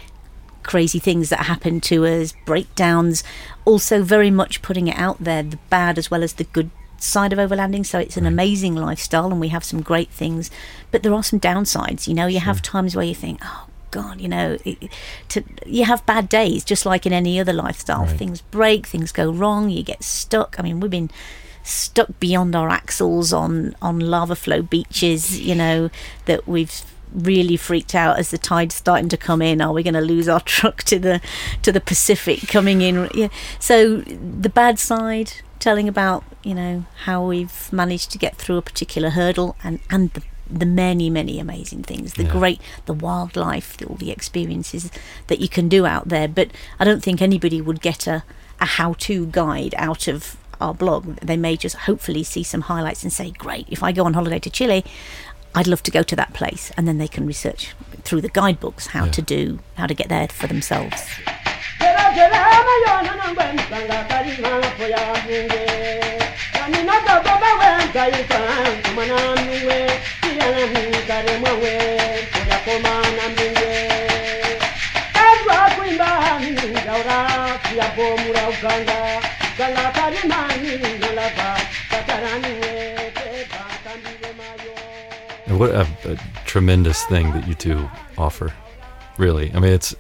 [0.63, 3.25] crazy things that happen to us, breakdowns,
[3.65, 7.33] also very much putting it out there, the bad as well as the good side
[7.33, 7.85] of overlanding.
[7.85, 10.51] So it's an amazing lifestyle and we have some great things,
[10.91, 12.07] but there are some downsides.
[12.07, 12.47] You know, you sure.
[12.47, 14.91] have times where you think, oh, God, you know, it,
[15.29, 18.07] to, you have bad days, just like in any other lifestyle.
[18.07, 18.17] Right.
[18.17, 20.57] Things break, things go wrong, you get stuck.
[20.59, 21.11] I mean, we've been
[21.63, 25.91] stuck beyond our axles on on lava flow beaches, you know,
[26.25, 29.61] that we've really freaked out as the tide's starting to come in.
[29.61, 31.21] Are we going to lose our truck to the
[31.63, 33.09] to the Pacific coming in?
[33.15, 33.29] Yeah.
[33.59, 38.63] So the bad side, telling about you know how we've managed to get through a
[38.63, 40.23] particular hurdle, and and the
[40.53, 42.31] the many many amazing things the yeah.
[42.31, 44.91] great the wildlife all the experiences
[45.29, 48.23] that you can do out there but i don't think anybody would get a,
[48.61, 53.13] a how-to guide out of our blog they may just hopefully see some highlights and
[53.13, 54.85] say great if i go on holiday to chile
[55.55, 58.89] I'd love to go to that place, and then they can research through the guidebooks
[58.89, 59.11] how yeah.
[59.13, 61.03] to do how to get there for themselves.
[85.63, 88.53] What a, a, tremendous thing that you two offer.
[89.17, 89.95] Really, I mean, it's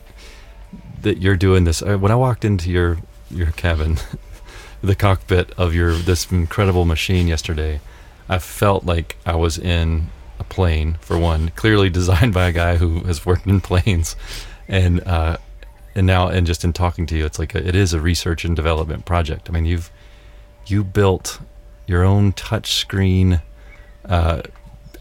[1.02, 1.82] that you're doing this.
[1.82, 2.98] When I walked into your
[3.30, 3.98] your cabin,
[4.82, 7.80] the cockpit of your this incredible machine yesterday,
[8.28, 10.08] I felt like I was in
[10.40, 14.16] a plane for one, clearly designed by a guy who has worked in planes,
[14.66, 15.36] and uh,
[15.94, 18.44] and now and just in talking to you, it's like a, it is a research
[18.44, 19.48] and development project.
[19.48, 19.92] I mean, you've
[20.66, 21.38] you built
[21.86, 23.42] your own touch screen
[24.04, 24.42] uh,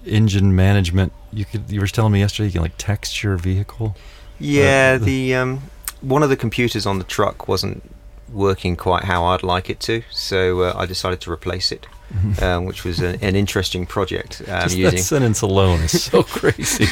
[0.05, 1.11] engine management.
[1.33, 3.95] You could you were telling me yesterday you can like text your vehicle.
[4.39, 5.61] Yeah, Uh, the- the um,
[6.01, 7.83] one of the computers on the truck wasn't
[8.31, 11.87] working quite how I'd like it to, so uh, I decided to replace it,
[12.41, 14.41] um, which was a, an interesting project.
[14.47, 16.85] Um, Just using that sentence alone is so crazy.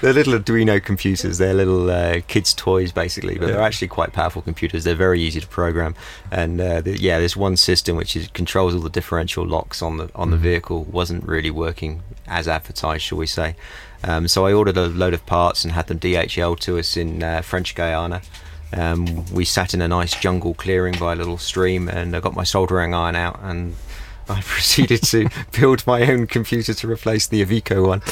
[0.00, 1.38] they're little Arduino computers.
[1.38, 4.84] They're little uh, kids' toys, basically, but they're actually quite powerful computers.
[4.84, 5.94] They're very easy to program,
[6.30, 9.96] and uh, the, yeah, there's one system which is, controls all the differential locks on
[9.98, 10.40] the on the Mhm.
[10.40, 13.56] vehicle wasn't really working as advertised, shall we say?
[14.04, 17.22] Um, so I ordered a load of parts and had them DHL to us in
[17.22, 18.20] uh, French Guiana.
[18.72, 22.34] Um, we sat in a nice jungle clearing by a little stream, and I got
[22.34, 23.76] my soldering iron out and.
[24.28, 28.02] I proceeded to build my own computer to replace the Iveco one.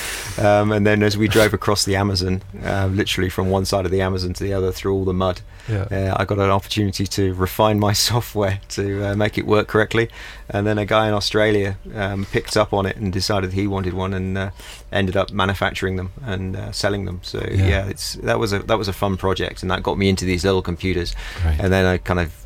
[0.45, 3.91] Um, and then as we drove across the Amazon, uh, literally from one side of
[3.91, 5.87] the Amazon to the other through all the mud, yeah.
[5.91, 10.09] uh, I got an opportunity to refine my software to uh, make it work correctly.
[10.49, 13.95] And then a guy in Australia um, picked up on it and decided he wanted
[13.95, 14.51] one and uh,
[14.93, 17.21] ended up manufacturing them and uh, selling them.
[17.23, 17.67] So Yeah.
[17.67, 17.87] yeah.
[17.87, 20.45] it's that was a that was a fun project, and that got me into these
[20.45, 21.15] little computers.
[21.45, 21.59] Right.
[21.59, 22.44] And then I kind of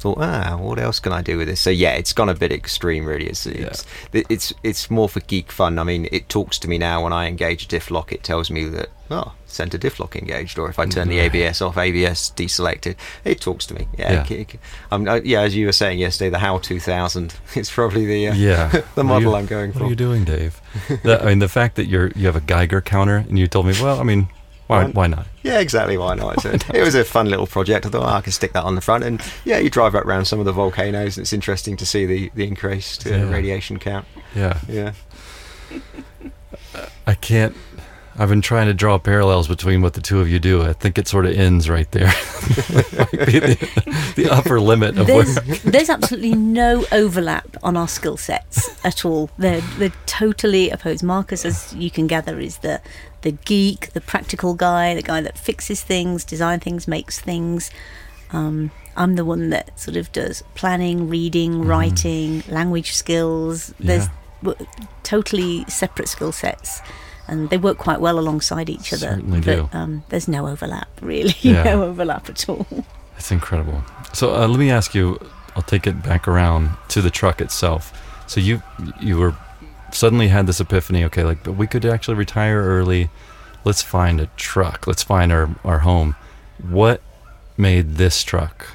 [0.00, 1.60] thought, ah, what else can I do with this?
[1.60, 3.26] So yeah, it's gone a bit extreme, really.
[3.26, 5.78] It's it's it's it's more for geek fun.
[5.78, 8.12] I mean, it talks to me now when I engage diff lock.
[8.12, 11.60] It tells me that oh, center diff lock engaged, or if I turn the ABS
[11.60, 12.96] off, ABS deselected.
[13.24, 13.88] It talks to me.
[13.98, 14.22] Yeah, Yeah.
[14.30, 14.60] it- it-
[14.90, 15.42] um, uh, yeah.
[15.42, 18.82] As you were saying yesterday, the HAL 2000 It's probably the uh, yeah.
[18.94, 19.80] the model you- I'm going for.
[19.80, 20.60] What are you doing, Dave?
[21.04, 23.66] That- I mean, the fact that you're you have a Geiger counter and you told
[23.66, 24.28] me, well, I mean,
[24.70, 25.26] why Why- why not?
[25.42, 25.96] Yeah, exactly.
[25.98, 26.40] Why not?
[26.42, 27.86] So it was a fun little project.
[27.86, 30.04] I thought oh, I can stick that on the front, and yeah, you drive up
[30.06, 31.16] around some of the volcanoes.
[31.16, 33.30] And it's interesting to see the the increased uh, Yeah.
[33.30, 34.06] radiation count.
[34.34, 34.58] Yeah.
[34.68, 34.92] Yeah.
[37.06, 37.56] I can't.
[38.20, 40.62] I've been trying to draw parallels between what the two of you do.
[40.62, 42.12] I think it sort of ends right there.
[43.10, 49.04] The, the upper limit of There's, there's absolutely no overlap on our skill sets at
[49.04, 49.30] all.
[49.38, 51.02] They're, they're totally opposed.
[51.02, 52.80] Marcus, as you can gather, is the,
[53.22, 57.70] the geek, the practical guy, the guy that fixes things, design things, makes things.
[58.32, 63.74] Um, I'm the one that sort of does planning, reading, writing, language skills.
[63.80, 64.48] There's Mm-hmm.
[64.48, 64.54] Yeah.
[64.54, 64.66] w-
[65.02, 66.80] totally separate skill sets.
[67.30, 69.10] And they work quite well alongside each other.
[69.14, 69.68] Certainly but do.
[69.72, 71.34] Um, there's no overlap, really.
[71.40, 71.62] Yeah.
[71.62, 72.66] no overlap at all.
[73.16, 73.82] It's incredible.
[74.12, 75.18] So uh, let me ask you.
[75.56, 77.92] I'll take it back around to the truck itself.
[78.26, 78.62] So you
[79.00, 79.34] you were
[79.92, 81.04] suddenly had this epiphany.
[81.04, 83.10] Okay, like but we could actually retire early.
[83.64, 84.86] Let's find a truck.
[84.86, 86.16] Let's find our our home.
[86.62, 87.00] What
[87.56, 88.68] made this truck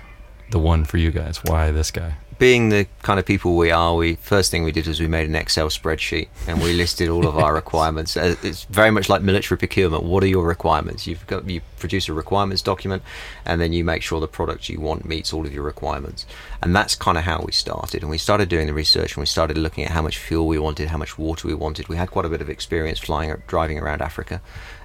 [0.51, 1.43] the one for you guys?
[1.43, 2.15] Why this guy?
[2.37, 5.27] Being the kind of people we are, we first thing we did was we made
[5.27, 8.17] an Excel spreadsheet and we listed all of our requirements.
[8.17, 10.03] Uh, It's very much like military procurement.
[10.03, 11.07] What are your requirements?
[11.07, 13.03] You've got you produce a requirements document,
[13.45, 16.25] and then you make sure the product you want meets all of your requirements.
[16.61, 18.01] And that's kind of how we started.
[18.01, 20.59] And we started doing the research and we started looking at how much fuel we
[20.59, 21.87] wanted, how much water we wanted.
[21.87, 24.41] We had quite a bit of experience flying, driving around Africa.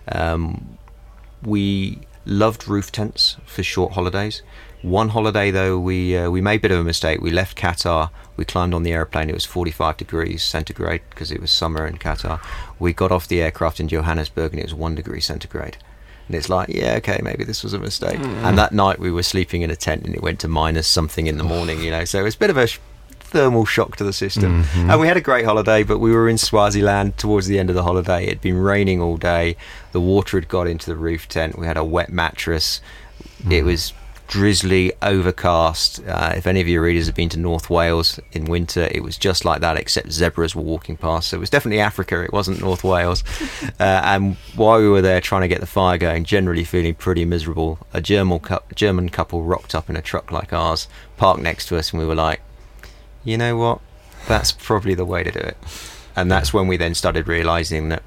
[0.07, 0.79] Um,
[1.43, 4.43] we loved roof tents for short holidays.
[4.83, 7.21] One holiday though, we uh, we made a bit of a mistake.
[7.21, 8.11] We left Qatar.
[8.37, 9.29] We climbed on the airplane.
[9.29, 12.41] It was 45 degrees centigrade because it was summer in Qatar.
[12.79, 15.77] We got off the aircraft in Johannesburg and it was one degree centigrade.
[16.29, 18.19] And it's like, yeah, okay, maybe this was a mistake.
[18.21, 21.27] And that night we were sleeping in a tent and it went to minus something
[21.27, 21.83] in the morning.
[21.83, 22.79] You know, so it's a bit of a sh-
[23.19, 24.65] thermal shock to the system.
[24.65, 24.91] Mhm.
[24.93, 27.75] And we had a great holiday, but we were in Swaziland towards the end of
[27.77, 28.23] the holiday.
[28.25, 29.57] It had been raining all day.
[29.93, 31.59] The water had got into the roof tent.
[31.59, 32.81] We had a wet mattress.
[33.51, 33.93] It was
[34.31, 36.01] drizzly, overcast.
[36.07, 39.19] Uh, if any of your readers have been to North Wales in winter, it was
[39.19, 41.29] just like that, except zebras were walking past.
[41.29, 42.23] So it was definitely Africa.
[42.23, 43.23] It wasn't North Wales.
[43.79, 47.25] Uh, and while we were there trying to get the fire going, generally feeling pretty
[47.25, 51.67] miserable, a German, cou- German couple rocked up in a truck like ours, parked next
[51.67, 52.43] to us, and we were like,
[53.25, 53.81] you know what?
[54.29, 55.57] That's probably the way to do it.
[56.15, 58.03] And that's when we then started realizing that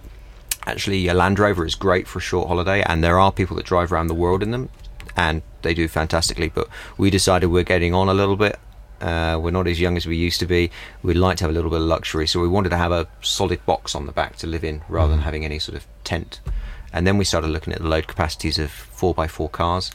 [0.68, 3.66] actually a Land Rover is great for a short holiday, and there are people that
[3.66, 4.70] drive around the world in them,
[5.16, 6.50] and they do fantastically.
[6.50, 8.60] But we decided we're getting on a little bit.
[9.02, 10.72] Uh, we're not as young as we used to be.
[11.02, 13.08] We'd like to have a little bit of luxury, so we wanted to have a
[13.22, 16.40] solid box on the back to live in rather than having any sort of tent.
[16.94, 19.92] And then we started looking at the load capacities of 4x4 cars,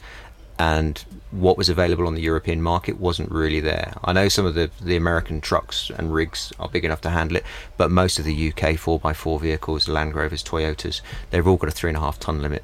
[0.59, 3.93] and what was available on the European market wasn't really there.
[4.03, 7.37] I know some of the, the American trucks and rigs are big enough to handle
[7.37, 7.45] it,
[7.77, 11.89] but most of the UK 4x4 vehicles, Land Rovers, Toyotas, they've all got a three
[11.89, 12.63] and a half ton limit,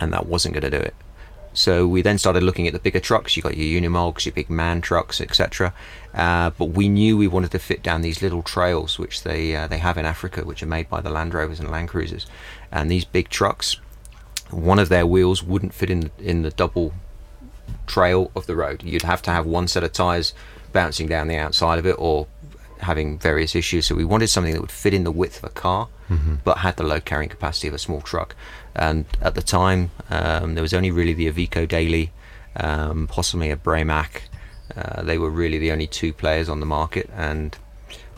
[0.00, 0.94] and that wasn't going to do it.
[1.54, 3.36] So we then started looking at the bigger trucks.
[3.36, 5.72] You got your Unimogs, your big man trucks, etc.
[6.14, 9.66] Uh, but we knew we wanted to fit down these little trails, which they uh,
[9.66, 12.26] they have in Africa, which are made by the Land Rovers and Land Cruisers.
[12.70, 13.78] And these big trucks,
[14.50, 16.92] one of their wheels wouldn't fit in in the double
[17.86, 18.82] trail of the road.
[18.82, 20.32] You'd have to have one set of tires
[20.72, 22.26] bouncing down the outside of it, or
[22.80, 23.86] having various issues.
[23.86, 26.36] So we wanted something that would fit in the width of a car, Mm-hmm.
[26.42, 28.34] but had the load carrying capacity of a small truck.
[28.74, 32.12] And at the time, um, there was only really the Iveco Daily,
[32.56, 34.22] um, possibly a Bremach.
[34.76, 37.56] Uh, they were really the only two players on the market, and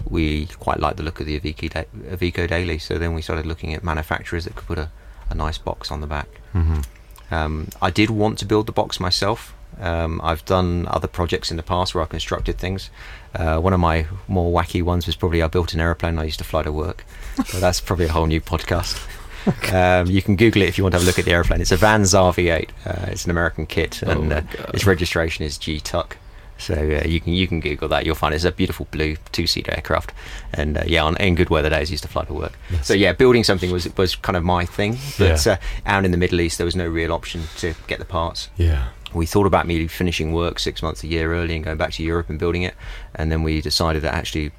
[0.09, 2.79] we quite liked the look of the Iveco, da- Iveco Daily.
[2.79, 4.91] So then we started looking at manufacturers that could put a,
[5.31, 6.29] a nice box on the back.
[6.55, 6.85] Mhm.
[7.31, 9.55] Um, I did want to build the box myself.
[9.81, 12.91] Um, I've done other projects in the past where I've constructed things.
[13.35, 16.39] Uh, one of my more wacky ones was probably I built an aeroplane I used
[16.39, 17.05] to fly to work.
[17.37, 18.99] but that's probably a whole new podcast.
[19.73, 21.61] Um, you can Google it if you want to have a look at the aeroplane.
[21.61, 22.71] It's a Van's RV-8.
[22.85, 24.43] Uh, it's an American kit, Oh and my uh,
[24.75, 26.13] its registration is GTUC.
[26.59, 28.05] So uh, you can you can Google that.
[28.05, 30.13] You'll find it's a beautiful blue two-seater aircraft,
[30.53, 32.53] and uh, yeah, on, in good weather days, used to fly to work.
[32.71, 32.87] Yes.
[32.87, 34.99] So yeah, building something was was kind of my thing.
[35.19, 35.53] But Yeah.
[35.55, 38.51] uh, out in the Middle East, there was no real option to get the parts
[38.59, 38.89] Yeah.
[39.15, 42.03] we thought about me finishing work six months a year early and going back to
[42.03, 42.75] Europe and building it,
[43.15, 44.51] and then we decided that actually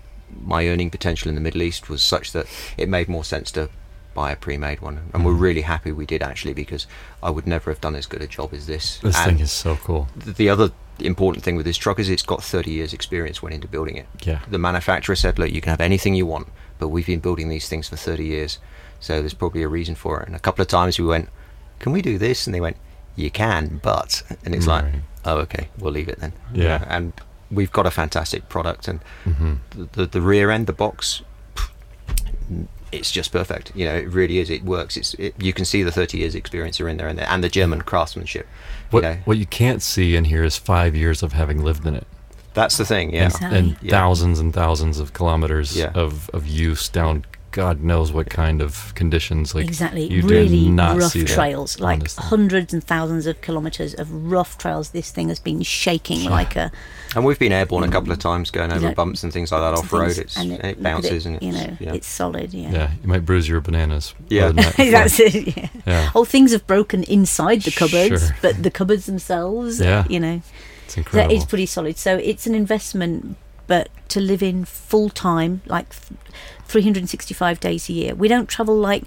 [0.44, 3.70] my earning potential in the Middle East was such that it made more sense to
[4.14, 6.88] buy a pre-made one, and we're really happy we did actually because
[7.24, 9.00] I would never have done as good a job as this.
[9.00, 10.08] This and thing is so cool.
[10.24, 13.56] th- the other important thing with this truck is it's got 30 years experience went
[13.56, 14.08] into building it.
[14.24, 14.40] Yeah.
[14.50, 16.48] The manufacturer said, look, you can have anything you want,
[16.78, 18.60] but we've been building these things for 30 years,
[19.00, 20.28] so there's probably a reason for it.
[20.28, 21.30] And a couple of times we went,
[21.80, 22.46] can we do this?
[22.46, 22.78] And they went,
[23.16, 24.86] you can, but, and it's like,
[25.26, 26.34] oh, okay, we'll leave it then.
[26.54, 26.86] Yeah.
[26.88, 27.14] And
[27.50, 31.22] we've got a fantastic product, and hmm the, the, the rear end, the box,
[32.92, 33.72] it's just perfect.
[33.76, 34.50] You know, it really is.
[34.50, 34.98] It works.
[34.98, 37.44] It's it, you can see the 30 years experience are in there, and the, and
[37.44, 38.48] the German craftsmanship.
[38.90, 41.86] What you know, what you can't see in here is five years of having lived
[41.86, 42.06] in it.
[42.54, 43.14] that's the thing.
[43.14, 43.30] Yeah.
[43.42, 43.92] and, and Yeah.
[43.92, 45.92] thousands and thousands of kilometers Yeah.
[45.96, 49.54] of, of use down God knows what kind of conditions.
[49.54, 50.08] Like exactly.
[50.08, 53.94] you really do not rough see trails, on like this hundreds and thousands of kilometres
[53.94, 54.90] of rough trails.
[54.92, 56.30] This thing has been shaking Yeah.
[56.30, 56.72] like a
[57.14, 59.52] And we've been airborne a couple of times, going You over know, bumps and things
[59.52, 60.18] like that off road.
[60.18, 61.94] It's and it, look at bounces it, and it's, you know yeah.
[61.94, 62.54] it's solid.
[62.54, 62.72] Yeah.
[62.72, 64.14] Yeah, you might bruise your bananas.
[64.30, 64.46] Yeah.
[64.46, 65.58] other that, That's it.
[65.58, 65.68] Yeah.
[65.86, 68.36] Yeah, Oh, things have broken inside the cupboards, Sure.
[68.42, 70.06] but the cupboards themselves, Yeah.
[70.10, 70.42] you know,
[70.86, 71.36] it's incredible.
[71.36, 71.98] is pretty solid.
[71.98, 73.36] So it's an investment,
[73.72, 75.94] but to live in full time, like
[76.68, 78.14] 365 days a year.
[78.16, 79.04] We don't travel like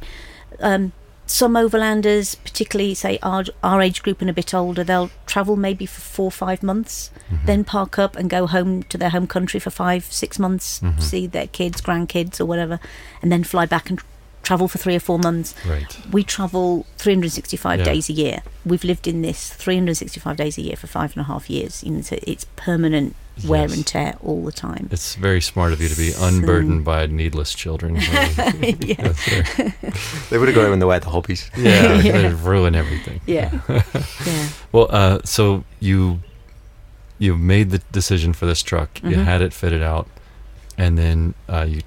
[0.61, 0.93] um,
[1.27, 4.83] some overlanders, particularly say our our age group and a bit older.
[4.85, 7.47] They'll travel maybe for four or five months, Mhm.
[7.47, 11.01] then park up and go home to their home country for five, six months, Mhm.
[11.03, 12.79] see their kids, grandkids, or whatever,
[13.23, 14.01] and then fly back and
[14.45, 15.97] travel for three or four months right.
[16.13, 17.85] we travel 365 Yeah.
[17.85, 18.43] days a year.
[18.65, 21.83] We've lived in this 365 days a year for five and a half years.
[21.83, 23.17] You know, so it's permanent
[23.49, 23.75] wear Yes.
[23.77, 24.89] and tear all the time.
[24.93, 27.97] It's very smart of you to be So- unburdened by needless children.
[28.01, 29.13] Yeah.
[30.31, 31.51] They would have gone it the way were the hobbies.
[31.57, 32.13] yeah, Yeah.
[32.23, 33.21] they ruin everything.
[33.27, 33.51] Yeah.
[34.27, 34.49] yeah.
[34.73, 36.21] Well, uh, so you
[37.19, 39.03] you made the decision for this truck.
[39.03, 39.25] You Mhm.
[39.25, 40.07] had it fitted out,
[40.77, 41.81] and then uh, you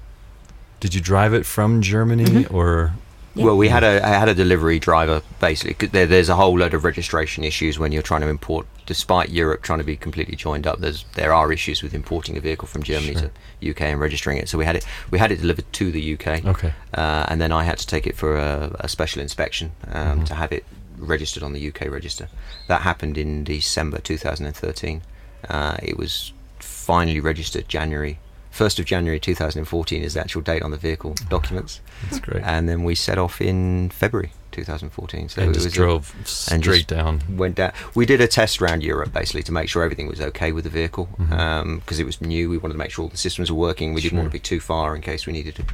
[0.80, 2.52] did you drive it from Germany Mhm.
[2.54, 2.92] or
[3.34, 3.44] Yeah.
[3.44, 5.86] Well, we had a I had a delivery driver basically.
[5.88, 8.66] There, there's a whole load of registration issues when you're trying to import.
[8.86, 12.40] Despite Europe trying to be completely joined up, there's there are issues with importing a
[12.40, 13.30] vehicle from Germany Sure.
[13.60, 14.48] to UK and registering it.
[14.48, 16.72] So we had it we had it delivered to the UK, okay?
[16.94, 20.26] uh, and then I had to take it for a, a special inspection um, Mhm.
[20.26, 20.64] to have it
[20.98, 22.26] registered on the UK register.
[22.66, 25.02] That happened in December 2013.
[25.48, 28.18] Uh, it was finally registered January.
[28.58, 32.42] 1st of January 2014 is the actual date on the vehicle documents That's great.
[32.42, 35.28] and then we set off in February 2014.
[35.28, 36.14] So and it just was a- drove
[36.50, 37.22] and straight down.
[37.30, 37.72] went down.
[37.94, 40.70] We did a test around Europe basically to make sure everything was okay with the
[40.70, 41.32] vehicle mm-hmm.
[41.32, 42.50] um, because it was new.
[42.50, 43.94] We wanted to make sure all the systems were working.
[43.94, 45.64] We didn't want to be too far in case we needed to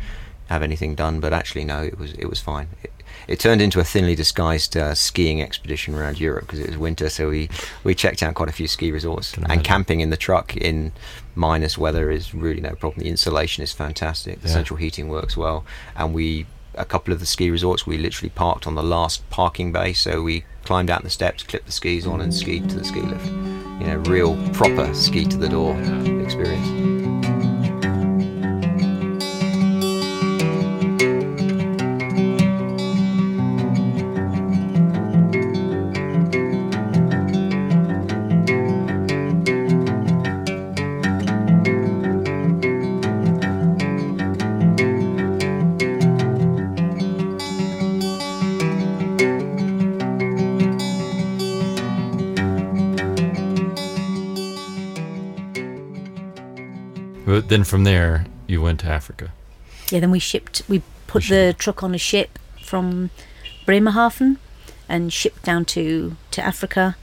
[0.49, 1.21] have anything done.
[1.21, 2.69] But actually, no, it was it was fine.
[2.83, 2.91] It,
[3.29, 7.09] it turned into a thinly disguised uh, skiing expedition around Europe because it was winter.
[7.09, 7.49] So we,
[7.83, 10.93] we checked out quite a few ski resorts and camping in the truck in
[11.35, 13.03] minus weather is really no problem.
[13.03, 14.41] The insulation is fantastic.
[14.43, 14.55] The Yeah.
[14.55, 15.65] central heating works well,
[15.97, 19.71] and we a couple of the ski resorts we literally parked on the last parking
[19.71, 19.93] bay.
[19.93, 23.01] So we climbed out the steps, clipped the skis on, and skied to the ski
[23.01, 23.27] lift.
[23.27, 25.77] You know, real proper ski to the door
[26.21, 27.04] experience.
[57.55, 59.31] Then from there, you went to Africa.
[59.91, 60.63] Yeah, then we shipped.
[60.69, 63.11] We put You the truck on a ship from
[63.65, 64.39] Bremerhaven
[64.89, 66.97] and shipped down to to Africa,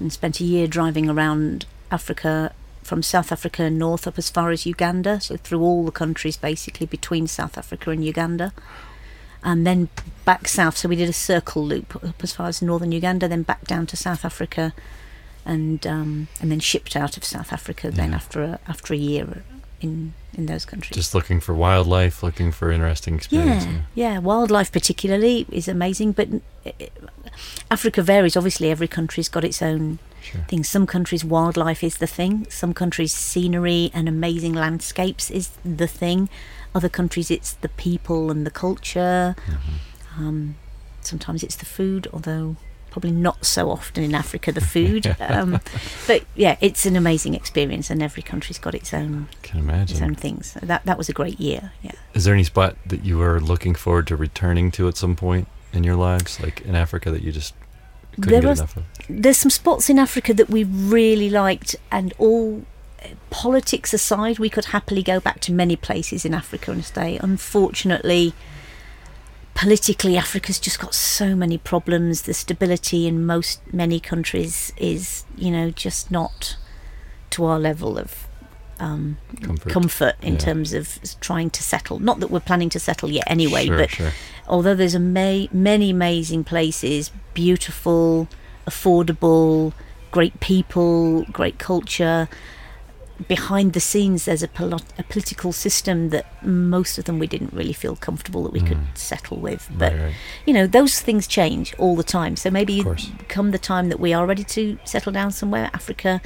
[0.00, 2.52] and spent a year driving around Africa
[2.82, 6.86] from South Africa north up as far as Uganda, so through all the countries basically
[6.86, 8.54] between South Africa and Uganda,
[9.44, 9.90] and then
[10.24, 10.78] back south.
[10.78, 13.84] So we did a circle loop up as far as northern Uganda, then back down
[13.88, 14.72] to South Africa,
[15.44, 17.90] and um, and then shipped out of South Africa.
[17.90, 18.16] Then Yeah.
[18.16, 19.42] after a, after a year
[19.80, 20.94] in in those countries.
[20.96, 23.68] Just looking for wildlife, looking for interesting experiences.
[23.94, 24.18] Yeah, yeah.
[24.18, 26.12] Wildlife, particularly, is amazing.
[26.12, 26.28] But
[26.66, 26.70] uh,
[27.70, 28.36] Africa varies.
[28.36, 30.40] Obviously, every country's got its own Sure.
[30.48, 30.64] thing.
[30.64, 32.46] Some countries, wildlife is the thing.
[32.50, 36.28] Some countries, scenery and amazing landscapes is the thing.
[36.74, 39.36] Other countries, it's the people and the culture.
[39.46, 40.18] Mhm.
[40.18, 40.54] Um,
[41.00, 42.56] sometimes it's the food, although
[42.98, 45.06] probably not so often in Africa the food.
[45.20, 45.60] um,
[46.06, 49.96] but yeah, it's an amazing experience, and every country's got its own Can imagine.
[49.96, 50.52] its own things.
[50.52, 51.72] So that that was a great year.
[51.82, 51.92] Yeah.
[52.14, 55.46] Is there any spot that you were looking forward to returning to at some point
[55.72, 57.54] in your lives, like in Africa, that you just
[58.16, 58.84] couldn't There get was- enough of?
[59.08, 62.64] there's some spots in Africa that we really liked, and all
[63.04, 67.16] uh, politics aside, we could happily go back to many places in Africa and stay.
[67.22, 68.34] Unfortunately,
[69.58, 72.22] politically, Africa's just got so many problems.
[72.22, 76.56] The stability in most many countries is, you know, just not
[77.30, 78.28] to our level of.
[78.80, 79.72] Um, Comfort.
[79.72, 80.38] comfort in Yeah.
[80.38, 81.98] terms of trying to settle.
[81.98, 84.12] Not that we're planning to settle yet anyway, sure, but sure.
[84.46, 88.28] although there's a ama- many amazing places, beautiful,
[88.68, 89.72] affordable,
[90.12, 92.28] great people, great culture.
[93.26, 94.48] Behind the scenes, there's a,
[94.98, 98.76] a political system that most of them we didn't really feel comfortable that we could
[98.76, 98.96] Mm.
[98.96, 99.68] settle with.
[99.76, 100.14] But right, right.
[100.46, 102.36] you know, those things change all the time.
[102.36, 102.84] So maybe
[103.28, 106.20] come the time that we are ready to settle down somewhere, Africa,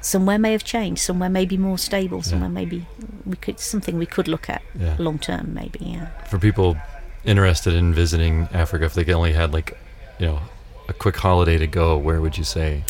[0.00, 1.02] somewhere may have changed.
[1.02, 2.22] Somewhere may be more stable.
[2.22, 2.86] Somewhere maybe
[3.26, 4.96] we could something we could look at Yeah.
[4.98, 5.52] long term.
[5.52, 6.06] Maybe yeah.
[6.30, 6.76] For people
[7.24, 9.76] interested in visiting Africa, if they only had like,
[10.18, 10.38] you know,
[10.88, 12.84] a quick holiday to go, where would you say?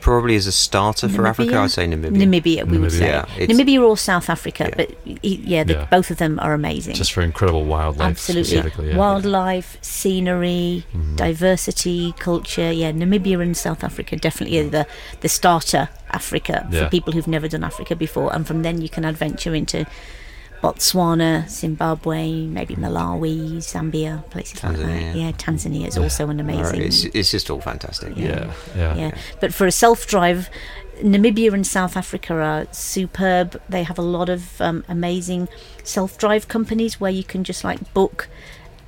[0.00, 2.10] Probably as a starter for Africa, I'd say Namibia.
[2.12, 3.06] Namibia, we would say.
[3.08, 4.74] Yeah, Namibia or South Africa, Yeah.
[4.76, 5.86] but yeah, the, Yeah.
[5.90, 6.94] both of them are amazing.
[6.94, 8.88] Just for incredible wildlife, Absolutely, specifically.
[8.90, 8.96] Yeah.
[8.96, 11.16] wildlife, scenery, Mhm.
[11.16, 12.70] diversity, culture.
[12.72, 14.86] Yeah, Namibia and South Africa definitely are the
[15.20, 16.84] the starter Africa Yeah.
[16.84, 19.84] for people who've never done Africa before, and from then you can adventure into
[20.62, 25.12] Botswana, Zimbabwe, maybe Malawi, Zambia, places like Tanzania.
[25.12, 25.16] that.
[25.16, 26.02] Yeah, Tanzania is Yeah.
[26.02, 26.82] also an Alright, amazing.
[26.82, 28.16] It's, it's just all fantastic.
[28.16, 28.94] Yeah, yeah.
[28.96, 29.18] yeah.
[29.40, 30.50] But for a self drive,
[31.00, 33.60] Namibia and South Africa are superb.
[33.68, 35.48] They have a lot of um, amazing
[35.84, 38.28] self drive companies where you can just like book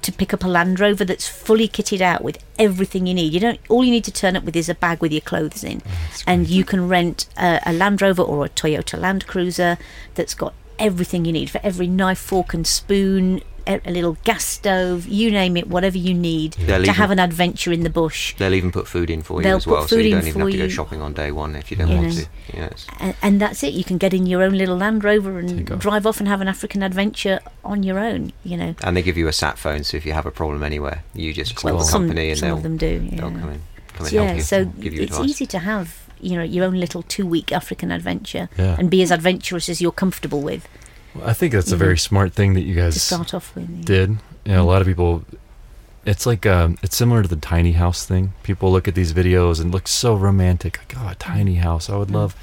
[0.03, 3.33] to pick up a Land Rover that's fully kitted out with everything you need.
[3.35, 3.61] You don't.
[3.69, 6.25] All you need to turn up with is a bag with your clothes in, That's
[6.27, 6.57] and great.
[6.57, 9.77] you can rent a, a Land Rover or a Toyota Land Cruiser
[10.15, 13.43] that's got everything you need for every knife, fork, and spoon.
[13.67, 17.11] A, a little gas stove, you name it, whatever you need They'll to even- have
[17.11, 18.35] an adventure in the bush.
[18.37, 20.51] They'll even put food in for you They'll as well, so you don't even have
[20.51, 22.15] to go shopping on day one if you don't You want know.
[22.15, 22.29] to.
[22.57, 23.75] Yeah, it's- and, and that's it.
[23.75, 25.77] You can get in your own little Land Rover and go.
[25.77, 28.33] drive off and have an African adventure on your own.
[28.45, 30.63] You know, and they give you a sat phone, so if you have a problem
[30.63, 33.09] anywhere, you just call Well, the some, company and some they'll, of them do.
[33.13, 33.63] Yeah, they'll come in,
[33.93, 34.23] come and yeah.
[34.25, 35.29] help you, so give you it's advice.
[35.31, 38.77] easy to have you know your own little two-week African adventure Yeah.
[38.79, 40.69] and be as adventurous as you're comfortable with
[41.15, 43.69] Well, I think that's a very smart thing that you guys start off with.
[43.71, 43.85] yeah.
[43.85, 44.11] did.
[44.45, 45.25] You know, a lot of people.
[46.07, 48.33] It's like um, it's similar to the tiny house thing.
[48.43, 51.97] People look at these videos and look so romantic, like oh, a tiny house, I
[51.97, 52.15] would Mm.
[52.15, 52.35] love.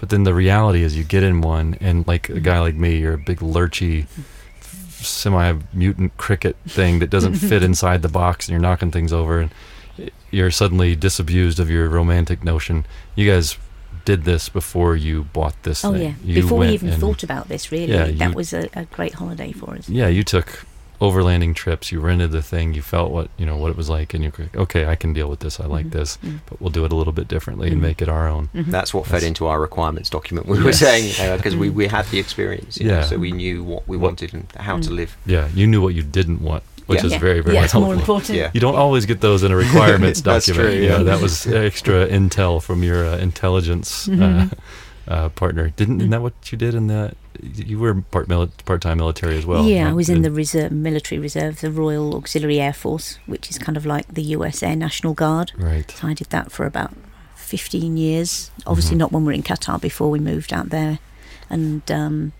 [0.00, 2.96] But then the reality is, you get in one, and like a guy like me,
[2.96, 4.06] you're a big lurchy,
[4.90, 9.50] semi-mutant cricket thing that doesn't fit inside the box, and you're knocking things over, and
[10.30, 12.86] you're suddenly disabused of your romantic notion.
[13.14, 13.56] You guys
[14.04, 16.02] did this before you bought this Oh thing.
[16.02, 18.68] yeah, You before we even and- thought about this, really, Yeah, that you- was a,
[18.74, 19.88] a great holiday for us.
[19.88, 20.66] yeah, you took
[21.00, 21.90] overlanding trips.
[21.90, 22.72] You rented the thing.
[22.72, 25.12] You felt what you know what it was like, and you're like, okay, I can
[25.12, 25.58] deal with this.
[25.58, 25.90] I like Mhm.
[25.92, 26.40] this, Mm.
[26.46, 27.82] but we'll do it a little bit differently and Mhm.
[27.82, 28.48] make it our own.
[28.54, 28.66] Mhm.
[28.70, 30.46] That's what fed into our requirements document.
[30.46, 30.64] We Yeah.
[30.64, 31.74] were saying because we, Mm.
[31.74, 33.04] we had the experience, you know, Yeah.
[33.06, 34.96] so we knew what we What- wanted and how to Mm.
[34.96, 35.16] live.
[35.26, 37.06] Yeah, you knew what you didn't want, which Yeah.
[37.06, 37.18] is yeah.
[37.18, 37.80] very very yeah, helpful.
[37.82, 38.36] more important.
[38.38, 38.50] Yeah.
[38.54, 40.72] You don't always get those in a requirements That's document.
[40.74, 41.02] true, yeah, yeah.
[41.04, 44.52] that was extra intel from your uh, intelligence uh, Mhm.
[45.08, 45.70] uh, partner.
[45.76, 47.12] Didn't isn't that what you did in the?
[47.42, 49.64] You were part mili- part time military as well.
[49.66, 53.58] yeah, I was in the reserve, military reserve, the Royal Auxiliary Air Force, which is
[53.58, 55.52] kind of like the US Air National Guard.
[55.58, 55.90] right.
[55.98, 56.92] So I did that for about
[57.36, 58.50] 15 years.
[58.66, 59.00] Obviously, Mhm.
[59.00, 60.98] not when we were in Qatar before we moved out there.
[61.50, 62.32] And um,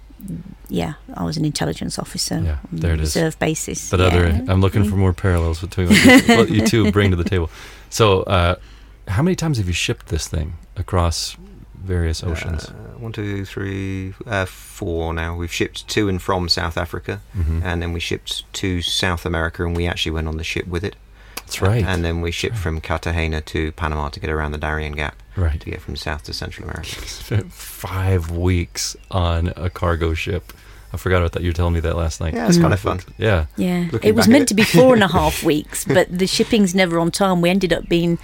[0.68, 3.14] yeah, I was an intelligence officer Yeah, on there a it is.
[3.16, 3.90] reserve basis.
[3.90, 4.06] But yeah.
[4.06, 7.24] other, I'm looking for more parallels between what you, what you two bring to the
[7.24, 7.50] table.
[7.90, 8.56] So, uh,
[9.08, 11.36] how many times have you shipped this thing across
[11.74, 12.66] various oceans?
[12.70, 15.36] Uh, one, two, three, uh, four now.
[15.36, 17.62] We've shipped to and from South Africa, Mhm.
[17.62, 20.82] and then we shipped to South America, and we actually went on the ship with
[20.84, 20.96] it.
[21.60, 21.84] That's right.
[21.84, 25.60] And then we shipped from Cartagena to Panama to get around the Darien Gap right.
[25.60, 27.06] to get from South to Central America.
[27.06, 27.52] Spent
[27.84, 30.52] five weeks on a cargo ship.
[30.92, 31.42] I forgot about that.
[31.42, 32.34] You were telling me that last night.
[32.34, 32.62] Yeah, it's Mm.
[32.62, 33.00] kind of fun.
[33.18, 33.46] Yeah.
[33.56, 34.48] Yeah, Looking it was meant it.
[34.48, 37.40] to be four and a half weeks, but the shipping's never on time.
[37.40, 38.18] We ended up being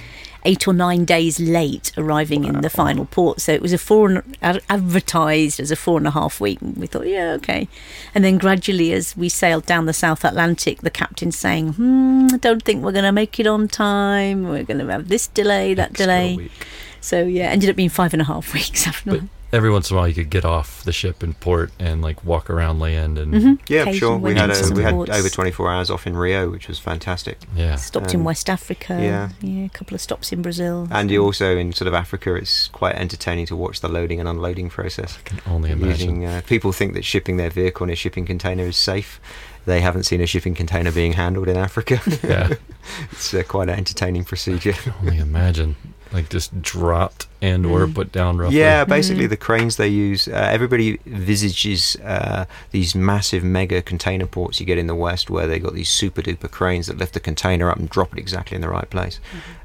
[0.44, 4.08] eight or nine days late arriving in the final port, so it was a four
[4.08, 6.60] and, advertised as a four and a half week.
[6.60, 7.68] And we thought, yeah, okay.
[8.14, 12.36] And then gradually, as we sailed down the South Atlantic, the captain saying, "Hmm, I
[12.36, 14.48] don't think we're going to make it on time.
[14.48, 16.66] We're going to have this delay, that Extra delay." week.
[17.00, 19.10] So yeah, ended up being five and a half weeks after.
[19.10, 19.20] But
[19.52, 22.24] every once in a while, you could get off the ship in port and like
[22.24, 23.58] walk around land and Mhm.
[23.68, 24.16] Yeah, Occasionally sure.
[24.18, 27.38] We had a, we had over 24 hours off in Rio, which was fantastic.
[27.56, 27.76] yeah.
[27.76, 28.98] Stopped in Um, West Africa.
[29.00, 29.30] yeah.
[29.40, 30.86] yeah, a couple of stops in Brazil.
[30.90, 34.28] And you also in sort of Africa, it's quite entertaining to watch the loading and
[34.28, 35.18] unloading process.
[35.18, 35.90] I can only imagine.
[35.90, 39.20] Using uh, people think that shipping their vehicle in a shipping container is safe.
[39.66, 42.00] They haven't seen a shipping container being handled in Africa.
[42.22, 42.54] Yeah.
[43.12, 44.70] it's uh, quite an entertaining procedure.
[44.70, 45.76] I can only imagine.
[46.12, 47.94] Like just dropped and or Mm.
[47.94, 48.58] put down roughly.
[48.58, 49.30] Yeah, basically Mhm.
[49.30, 50.26] the cranes they use.
[50.26, 55.46] Uh, everybody visages uh, these massive mega container ports you get in the west, where
[55.46, 58.56] they got these super duper cranes that lift the container up and drop it exactly
[58.56, 59.20] in the right place.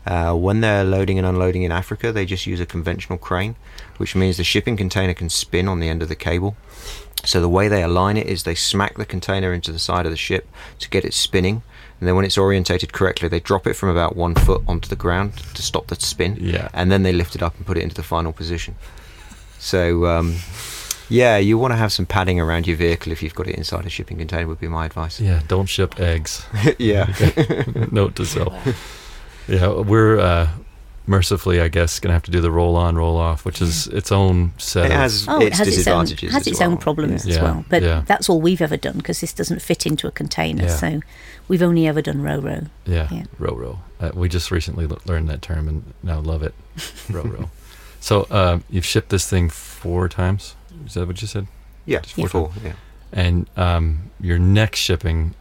[0.06, 3.56] Uh, when they're loading and unloading in Africa, they just use a conventional crane,
[3.98, 6.56] which means the shipping container can spin on the end of the cable.
[7.24, 10.12] So the way they align it is they smack the container into the side of
[10.12, 11.64] the ship to get it spinning.
[12.00, 14.96] And then when it's orientated correctly, they drop it from about one foot onto the
[14.98, 16.68] ground to stop the spin Yeah.
[16.74, 18.76] and then they lift it up and put it into the final position.
[19.60, 20.36] So, um,
[21.10, 23.86] yeah, you want to have some padding around your vehicle if you've got it inside
[23.86, 24.48] a shipping container.
[24.48, 25.20] Would be my advice.
[25.22, 25.42] Yeah.
[25.48, 26.46] Don't ship eggs.
[26.78, 27.06] yeah,
[27.92, 28.54] Note to self.
[29.48, 30.50] Yeah, we're uh,
[31.08, 34.12] mercifully, I guess, gonna have to do the roll on, roll off, which is its
[34.12, 34.86] own set.
[34.88, 36.72] it of- has Oh, it its has its own has as its well.
[36.72, 37.32] own problems Yeah.
[37.32, 37.66] as Yeah, well.
[37.70, 38.04] But yeah.
[38.06, 40.64] that's all we've ever done because this doesn't fit into a container.
[40.64, 40.76] Yeah.
[40.76, 41.00] So
[41.48, 42.62] we've only ever done row row.
[42.86, 43.24] Yeah, Yeah.
[43.40, 43.80] row row.
[44.00, 46.54] Uh, we just recently l- learned that term and now love it.
[47.10, 47.50] row row.
[48.02, 50.56] So um, you've shipped this thing four times.
[50.86, 51.48] Is that what you said?
[51.88, 52.52] Yeah, Just four four.
[52.64, 52.74] Yeah.
[53.12, 55.34] And um, your next shipping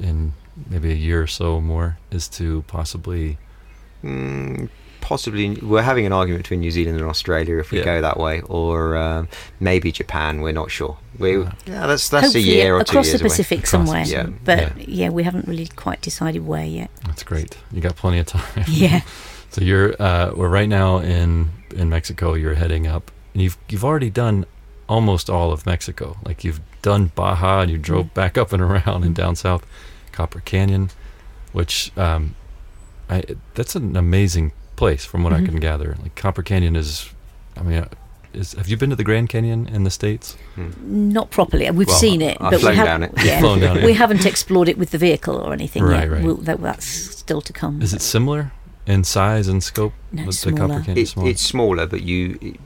[0.00, 0.32] in
[0.68, 3.38] maybe a year or so more is to possibly.
[4.02, 4.68] Mm,
[5.00, 7.84] possibly, we're having an argument between New Zealand and Australia if we Yeah.
[7.84, 9.28] go that way, or um,
[9.60, 10.40] maybe Japan.
[10.40, 10.96] We're not sure.
[11.18, 11.52] We, Yeah.
[11.66, 13.24] yeah, that's that's a year or two across years the.
[13.28, 14.04] Pacific Across somewhere.
[14.04, 14.84] the Pacific, But yeah.
[15.04, 15.08] yeah.
[15.10, 16.90] we haven't really quite decided where yet.
[17.06, 17.56] That's great.
[17.72, 18.64] You got plenty of time.
[18.68, 19.00] Yeah.
[19.50, 22.34] So you're uh, we're right now in in Mexico.
[22.34, 24.44] You're heading up, and you've you've already done
[24.90, 26.18] almost all of Mexico.
[26.22, 28.14] Like you've done Baja, and you drove Mm.
[28.14, 29.64] back up and around and down south,
[30.12, 30.90] Copper Canyon,
[31.52, 32.34] which um,
[33.08, 33.24] I
[33.54, 35.46] that's an amazing place from what I Mhm.
[35.46, 35.96] can gather.
[36.02, 37.10] Like Copper Canyon is,
[37.56, 37.88] I mean, uh,
[38.32, 40.36] is have you been to the Grand Canyon in the states?
[40.82, 41.68] Not properly.
[41.70, 43.14] We've Well, seen it, I've but we flown haven't.
[43.14, 43.26] down it.
[43.26, 43.84] Yeah, Flown down it.
[43.84, 46.10] we haven't explored it with the vehicle or anything Right, yet.
[46.12, 46.22] right.
[46.24, 47.82] We'll, that, that's still to come.
[47.82, 48.52] Is it similar
[48.86, 49.92] in size and scope?
[50.12, 50.80] No, with it's the Copper smaller.
[50.84, 51.28] Canyon It, smaller?
[51.30, 52.56] it's smaller, but you.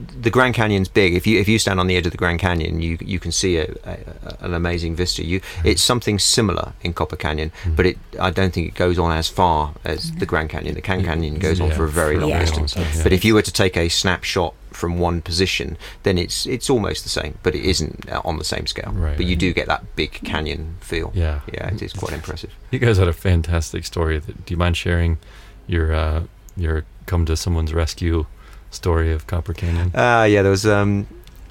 [0.00, 1.14] It, the Grand Canyon's big.
[1.14, 3.32] If you if you stand on the edge of the Grand Canyon, you you can
[3.32, 5.24] see a, a, a- an amazing vista.
[5.24, 7.76] You it's something similar in Copper Canyon, Mm.
[7.76, 10.74] but it I don't think it goes on as far as the Grand Canyon.
[10.74, 12.76] The Grand Canyon goes on for a very for long very long distance.
[12.96, 13.02] yeah.
[13.02, 17.02] But if you were to take a snapshot from one position, then it's it's almost
[17.02, 18.92] the same, but it isn't uh, on the same scale.
[18.92, 19.38] Right, but you right.
[19.40, 21.10] do get that big canyon feel.
[21.14, 22.50] yeah, Yeah, it is quite impressive.
[22.70, 24.20] You guys had a fantastic story.
[24.20, 25.18] Do you mind sharing
[25.66, 26.22] your uh,
[26.56, 28.26] your come to someone's rescue
[28.70, 29.94] story of Copper Canyon?
[29.94, 30.66] Uh, yeah, there was.
[30.66, 31.06] Um,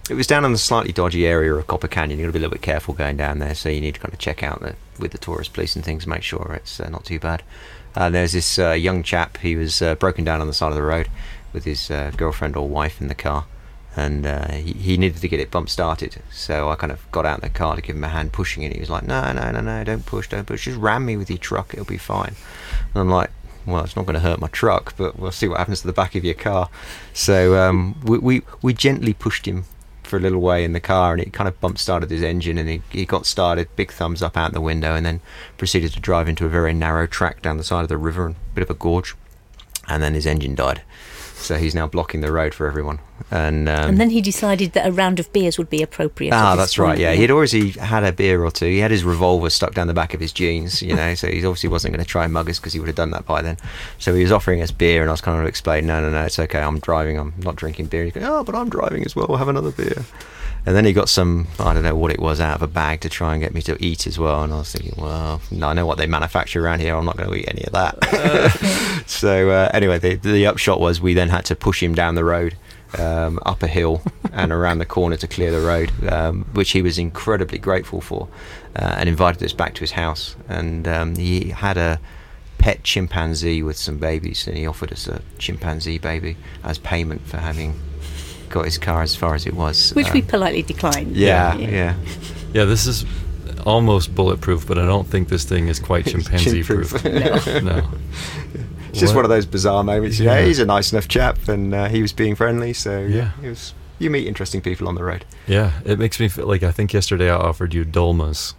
[0.10, 2.20] it was down in the slightly dodgy area of Copper Canyon.
[2.20, 4.00] You've got to be a little bit careful going down there, so you need to
[4.00, 6.90] kind of check out the, with the tourist police and things, make sure it's uh,
[6.90, 7.44] not too bad.
[7.94, 9.38] Uh, there's this uh, young chap.
[9.38, 11.10] He was uh, broken down on the side of the road
[11.52, 13.46] with his uh, girlfriend or wife in the car,
[13.96, 16.22] and uh, he, he needed to get it bump started.
[16.32, 18.64] So I kind of got out in the car to give him a hand pushing
[18.64, 18.72] it.
[18.72, 20.66] He was like, "No, no, no, no, don't push, don't push.
[20.66, 21.74] Just ram me with your truck.
[21.74, 22.36] It'll be fine."
[22.94, 23.32] And I'm like,
[23.68, 25.94] well, it's not going to hurt my truck, but we'll see what happens to the
[25.94, 26.70] back of your car.
[27.14, 29.66] So um, we, we we gently pushed him
[30.04, 32.58] for a little way in the car, and it kind of bump started his engine,
[32.58, 33.68] and he, he got started.
[33.76, 35.20] Big thumbs up out the window, and then
[35.58, 38.36] proceeded to drive into a very narrow track down the side of the river, and
[38.36, 39.16] a bit of a gorge,
[39.88, 40.82] and then his engine died.
[41.48, 43.00] So he's now blocking the road for everyone,
[43.32, 46.34] and um, and then he decided that a round of beers would be appropriate.
[46.34, 46.98] Ah, that's right.
[47.00, 48.66] Yeah, he'd already had a beer or two.
[48.66, 51.16] He had his revolver stuck down the back of his jeans, you know.
[51.16, 53.12] so he obviously wasn't going to try and mug us because he would have done
[53.12, 53.58] that by then.
[53.98, 56.24] So he was offering us beer, and I was kind of explaining, no, no, no,
[56.26, 56.60] it's okay.
[56.62, 57.18] I'm driving.
[57.18, 58.04] I'm not drinking beer.
[58.04, 59.28] He goes, oh, but I'm driving as well.
[59.30, 60.04] We'll have another beer.
[60.68, 63.00] And then he got some, I don't know what it was, out of a bag
[63.00, 64.44] to try and get me to eat as well.
[64.44, 66.94] And I was thinking, well, I know what they manufacture around here.
[66.94, 69.04] I'm not going to eat any of that.
[69.08, 72.26] so uh, anyway, the, the upshot was we then had to push him down the
[72.26, 72.58] road
[72.98, 74.02] um, up a hill
[74.34, 78.28] and around the corner to clear the road, um, which he was incredibly grateful for,
[78.76, 80.36] uh, and invited us back to his house.
[80.50, 81.98] And um, he had a
[82.58, 87.38] pet chimpanzee with some babies, and he offered us a chimpanzee baby as payment for
[87.38, 87.80] having
[88.50, 89.92] got his car as far as it was.
[89.96, 91.16] Which we Um, politely declined.
[91.16, 91.96] yeah, yeah.
[92.54, 93.06] Yeah, this is
[93.66, 97.02] almost bulletproof, but I don't think this thing is quite chimpanzee proof.
[97.02, 97.64] Chin-proof.
[97.64, 97.88] no.
[98.90, 99.18] It's just What?
[99.18, 100.18] one of those bizarre moments.
[100.20, 100.46] Yeah, Yeah.
[100.48, 102.74] he's a nice enough chap, and uh, he was being friendly.
[102.74, 103.48] So yeah, Yeah.
[103.48, 103.74] it was.
[104.00, 105.26] You meet interesting people on the road.
[105.46, 108.56] Yeah, it makes me feel like I think yesterday I offered you dolmas,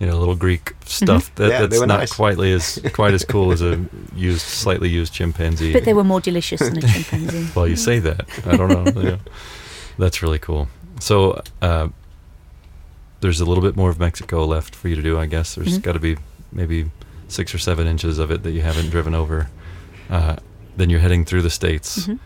[0.00, 1.50] you know, little Greek stuff that, Mm-hmm.
[1.62, 2.12] Yeah, that's not nice.
[2.12, 3.84] quite as quite as cool as a
[4.16, 5.72] used, slightly used chimpanzee.
[5.72, 7.48] But they were more delicious than a chimpanzee.
[7.54, 8.26] Well, you say that.
[8.46, 9.00] I don't know.
[9.02, 9.16] yeah.
[9.98, 10.68] That's really cool.
[11.00, 11.88] So, uh,
[13.20, 15.54] there's a little bit more of Mexico left for you to do, I guess.
[15.54, 15.82] There's Mhm.
[15.82, 16.16] got to be
[16.52, 16.90] maybe
[17.28, 19.48] six or seven inches of it that you haven't driven over.
[20.08, 20.36] Uh,
[20.76, 22.06] then you're heading through the states.
[22.06, 22.18] Mhm.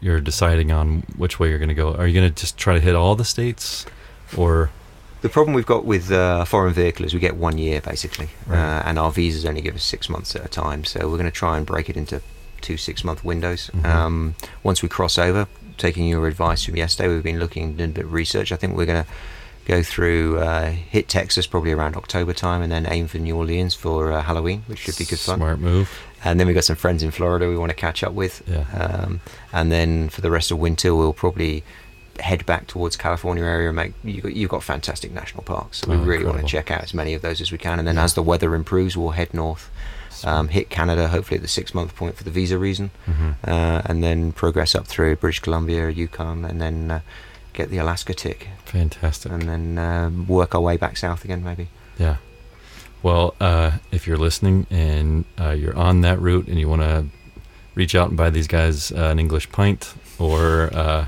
[0.00, 1.94] You're deciding on which way you're going to go.
[1.94, 3.86] Are you going to just try to hit all the states,
[4.36, 4.70] or
[5.24, 8.58] The problem we've got with uh, foreign vehicle is we get one year basically, Right.
[8.58, 10.84] uh, and our visas only give us six months at a time.
[10.84, 12.20] So we're going to try and break it into
[12.60, 13.70] two six-month windows.
[13.74, 13.84] Mhm.
[13.86, 15.46] Um, once we cross over,
[15.78, 18.52] taking your advice from yesterday, we've been looking doing a bit of research.
[18.52, 19.10] I think we're going to
[19.66, 23.72] go through uh, hit Texas probably around October time, and then aim for New Orleans
[23.74, 25.38] for uh, Halloween, which should be good fun.
[25.38, 25.88] smart move?
[26.22, 28.42] And then we've got some friends in Florida we want to catch up with.
[28.46, 28.64] Yeah.
[28.78, 29.20] Um,
[29.54, 31.64] and then for the rest of winter, we'll probably
[32.20, 35.78] head back towards California area and make you got, you've got fantastic national parks.
[35.78, 37.78] So we Oh, really want to check out as many of those as we can.
[37.78, 38.04] And then Yeah.
[38.04, 39.70] as the weather improves, we'll head north,
[40.24, 43.82] um, hit Canada, hopefully at the six month point for the visa reason, hmm uh,
[43.86, 47.00] and then progress up through British Columbia, Yukon, and then uh,
[47.52, 49.30] get the Alaska tick, Fantastic.
[49.32, 51.68] and then um, work our way back south again, maybe.
[51.98, 52.16] Yeah.
[53.02, 57.06] Well, uh, if you're listening and uh, you're on that route and you want to
[57.74, 61.06] reach out and buy these guys uh, an English pint or uh,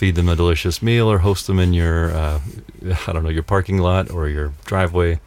[0.00, 2.40] feed them a delicious meal or host them in your, uh,
[3.06, 5.20] I don't know, your parking lot or your driveway,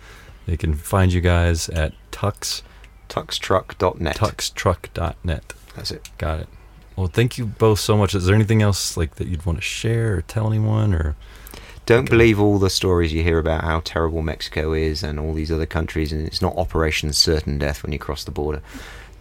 [0.47, 2.63] they can find you guys at Tucks,
[3.07, 4.15] Tuckstruck.net.
[4.15, 5.53] tuckstruck.net.
[5.75, 6.09] That's it.
[6.17, 6.47] Got it.
[6.95, 8.15] Well, thank you both so much.
[8.15, 11.15] Is there anything else like that you'd want to share or tell anyone or?
[11.85, 15.51] Don't believe all the stories you hear about how terrible Mexico is and all these
[15.51, 18.63] other countries, and it's not Operation Certain Death when you cross the border.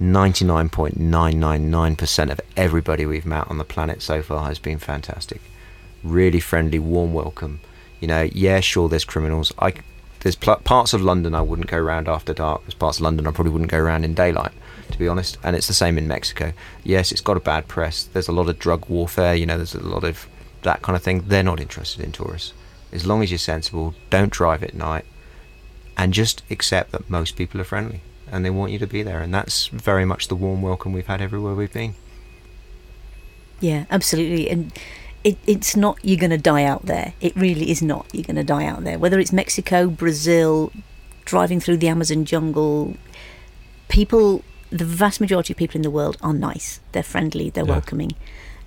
[0.00, 5.40] 99.999% of everybody we've met on the planet so far has been fantastic.
[6.02, 7.60] Really friendly, warm welcome.
[8.00, 9.52] You know, yeah, sure, there's criminals.
[9.58, 9.74] I,
[10.20, 12.62] there's pl- parts of London I wouldn't go around after dark.
[12.62, 14.52] There's parts of London I probably wouldn't go around in daylight,
[14.90, 15.38] to be honest.
[15.44, 16.52] And it's the same in Mexico.
[16.82, 18.04] Yes, it's got a bad press.
[18.04, 19.34] There's a lot of drug warfare.
[19.34, 20.26] You know, there's a lot of
[20.62, 21.24] that kind of thing.
[21.26, 22.54] They're not interested in tourists.
[22.90, 25.04] As long as you're sensible, don't drive at night,
[25.96, 29.20] and just accept that most people are friendly and they want you to be there.
[29.20, 31.94] And that's very much the warm welcome we've had everywhere we've been.
[33.60, 34.50] Yeah, absolutely.
[34.50, 34.72] And
[35.22, 37.12] it, it's not you're going to die out there.
[37.20, 38.98] It really is not you're going to die out there.
[38.98, 40.72] Whether it's Mexico, Brazil,
[41.24, 42.96] driving through the Amazon jungle,
[43.88, 46.80] people, the vast majority of people in the world are nice.
[46.92, 47.50] They're friendly.
[47.50, 47.70] They're Yeah.
[47.72, 48.12] welcoming.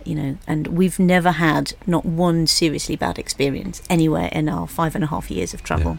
[0.06, 4.94] You know, and we've never had not one seriously bad experience anywhere in our five
[4.94, 5.98] and a half years of travel.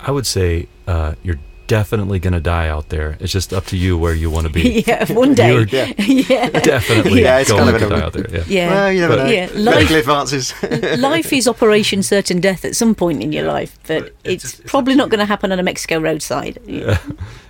[0.00, 1.38] I would say uh, you're
[1.70, 3.16] definitely going to die out there.
[3.20, 4.82] It's just up to you where you want to be.
[4.90, 5.52] Yeah, one day.
[5.52, 5.92] You're Yeah.
[5.98, 6.48] yeah.
[6.74, 8.28] definitely Yeah, it's going kind of to die out there.
[8.30, 8.44] Yeah.
[8.48, 8.70] Yeah.
[8.70, 9.30] Well, you never But- know.
[9.30, 10.52] Yeah, life- advances.
[10.98, 14.42] life is Operation Certain Death at some point in your life, but But it's it's,
[14.42, 16.58] just- it's probably up not going to happen on a Mexico roadside.
[16.66, 16.98] Yeah.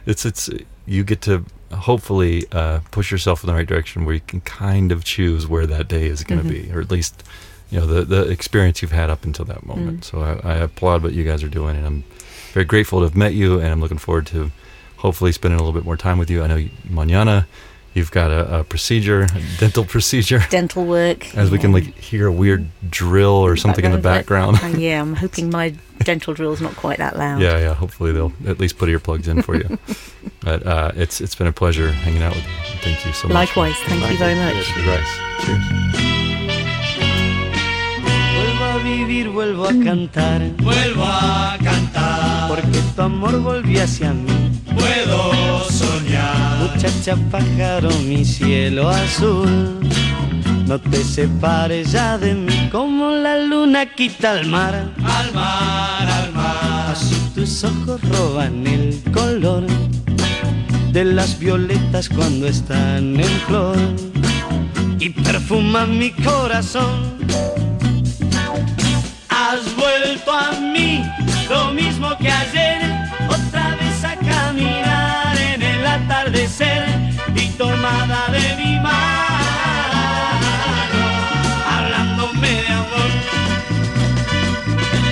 [0.06, 0.50] It's it's
[0.86, 4.92] you get to hopefully uh, push yourself in the right direction where you can kind
[4.92, 6.66] of choose where that day is going to Mhm.
[6.66, 7.22] be, or at least
[7.70, 10.00] you know the the experience you've had up until that moment.
[10.00, 10.04] Mm.
[10.04, 12.04] So I, I applaud what you guys are doing, and I'm
[12.52, 14.50] very grateful to have met you, and I'm looking forward to
[14.98, 16.42] hopefully spending a little bit more time with you.
[16.42, 17.46] I know you, mañana
[17.94, 20.42] you've got a, a procedure, a dental procedure.
[20.50, 21.34] Dental work.
[21.36, 24.58] As we can like hear a weird drill or something in the background.
[24.78, 27.40] Yeah, I'm hoping my dental drill's not quite that loud.
[27.40, 27.74] Yeah, yeah.
[27.74, 29.78] Hopefully they'll at least put earplugs in for you.
[30.40, 32.78] but uh, it's it's been a pleasure hanging out with you.
[32.80, 33.34] Thank you so much.
[33.34, 34.64] Likewise, thank you very much.
[34.66, 35.06] Cheers.
[35.40, 36.09] Cheers.
[38.84, 40.40] Vivir, vuelvo a cantar.
[40.58, 44.60] Vuelvo a cantar, Porque tu amor volvió hacia mí.
[44.74, 46.58] puedo soñar.
[46.60, 49.78] Muchacha pájaro, mi cielo azul.
[50.66, 54.74] No te separes ya de mí como la luna quita al mar.
[55.02, 59.64] Al mar, al mar, Así tus ojos roban el color
[60.92, 63.76] de las violetas cuando están en flor
[64.98, 67.18] y perfuman mi corazón
[69.50, 71.02] has vuelto a mí,
[71.48, 72.80] lo mismo que ayer,
[73.28, 76.84] otra vez a caminar en el atardecer
[77.34, 80.50] y tomada de mi mano,
[81.68, 83.10] hablándome de amor.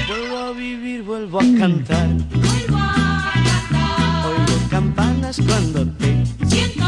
[0.06, 2.08] Vuelvo a vivir, vuelvo a cantar.
[2.30, 4.26] Vuelvo a cantar.
[4.26, 6.86] Oigo campanas cuando te siento.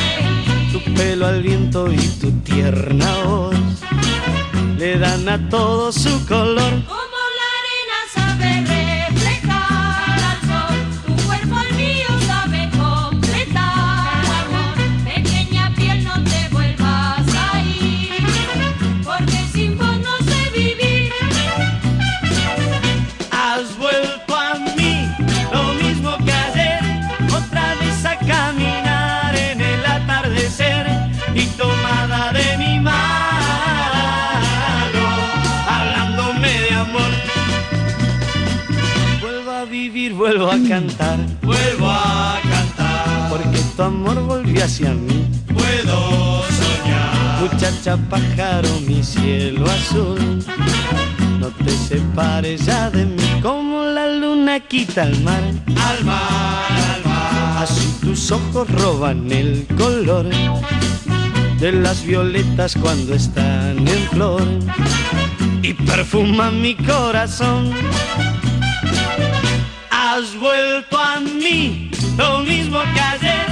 [0.00, 0.70] Eh.
[0.72, 3.87] Tu pelo al viento y tu tierna voz
[4.78, 6.72] le dan a todo su color.
[6.86, 8.67] Como la arena sabe
[40.18, 45.24] vuelvo a cantar, Vuelvo a cantar, porque tu amor volvió hacia mí.
[45.46, 47.40] puedo soñar.
[47.40, 50.44] Muchacha pájaro, mi cielo azul,
[51.38, 55.42] no te separes ya de mí como la luna quita el mar.
[55.68, 60.26] Al mar, al mar, Así tus ojos roban el color
[61.60, 64.42] de las violetas cuando están en flor
[65.62, 67.72] y perfuman mi corazón.
[70.18, 73.46] Has vuelto a mí, lo mismo que ayer,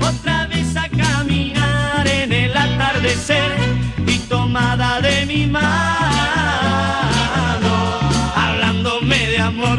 [0.00, 3.50] otra vez a caminar en el atardecer
[4.06, 5.64] y tomada de mi mano,
[8.36, 9.78] hablándome de amor.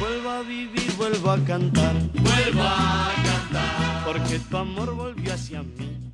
[0.00, 4.02] Vuelvo a vivir, vuelvo a cantar, vuelvo a cantar.
[4.06, 6.11] porque tu amor volvió hacia mí.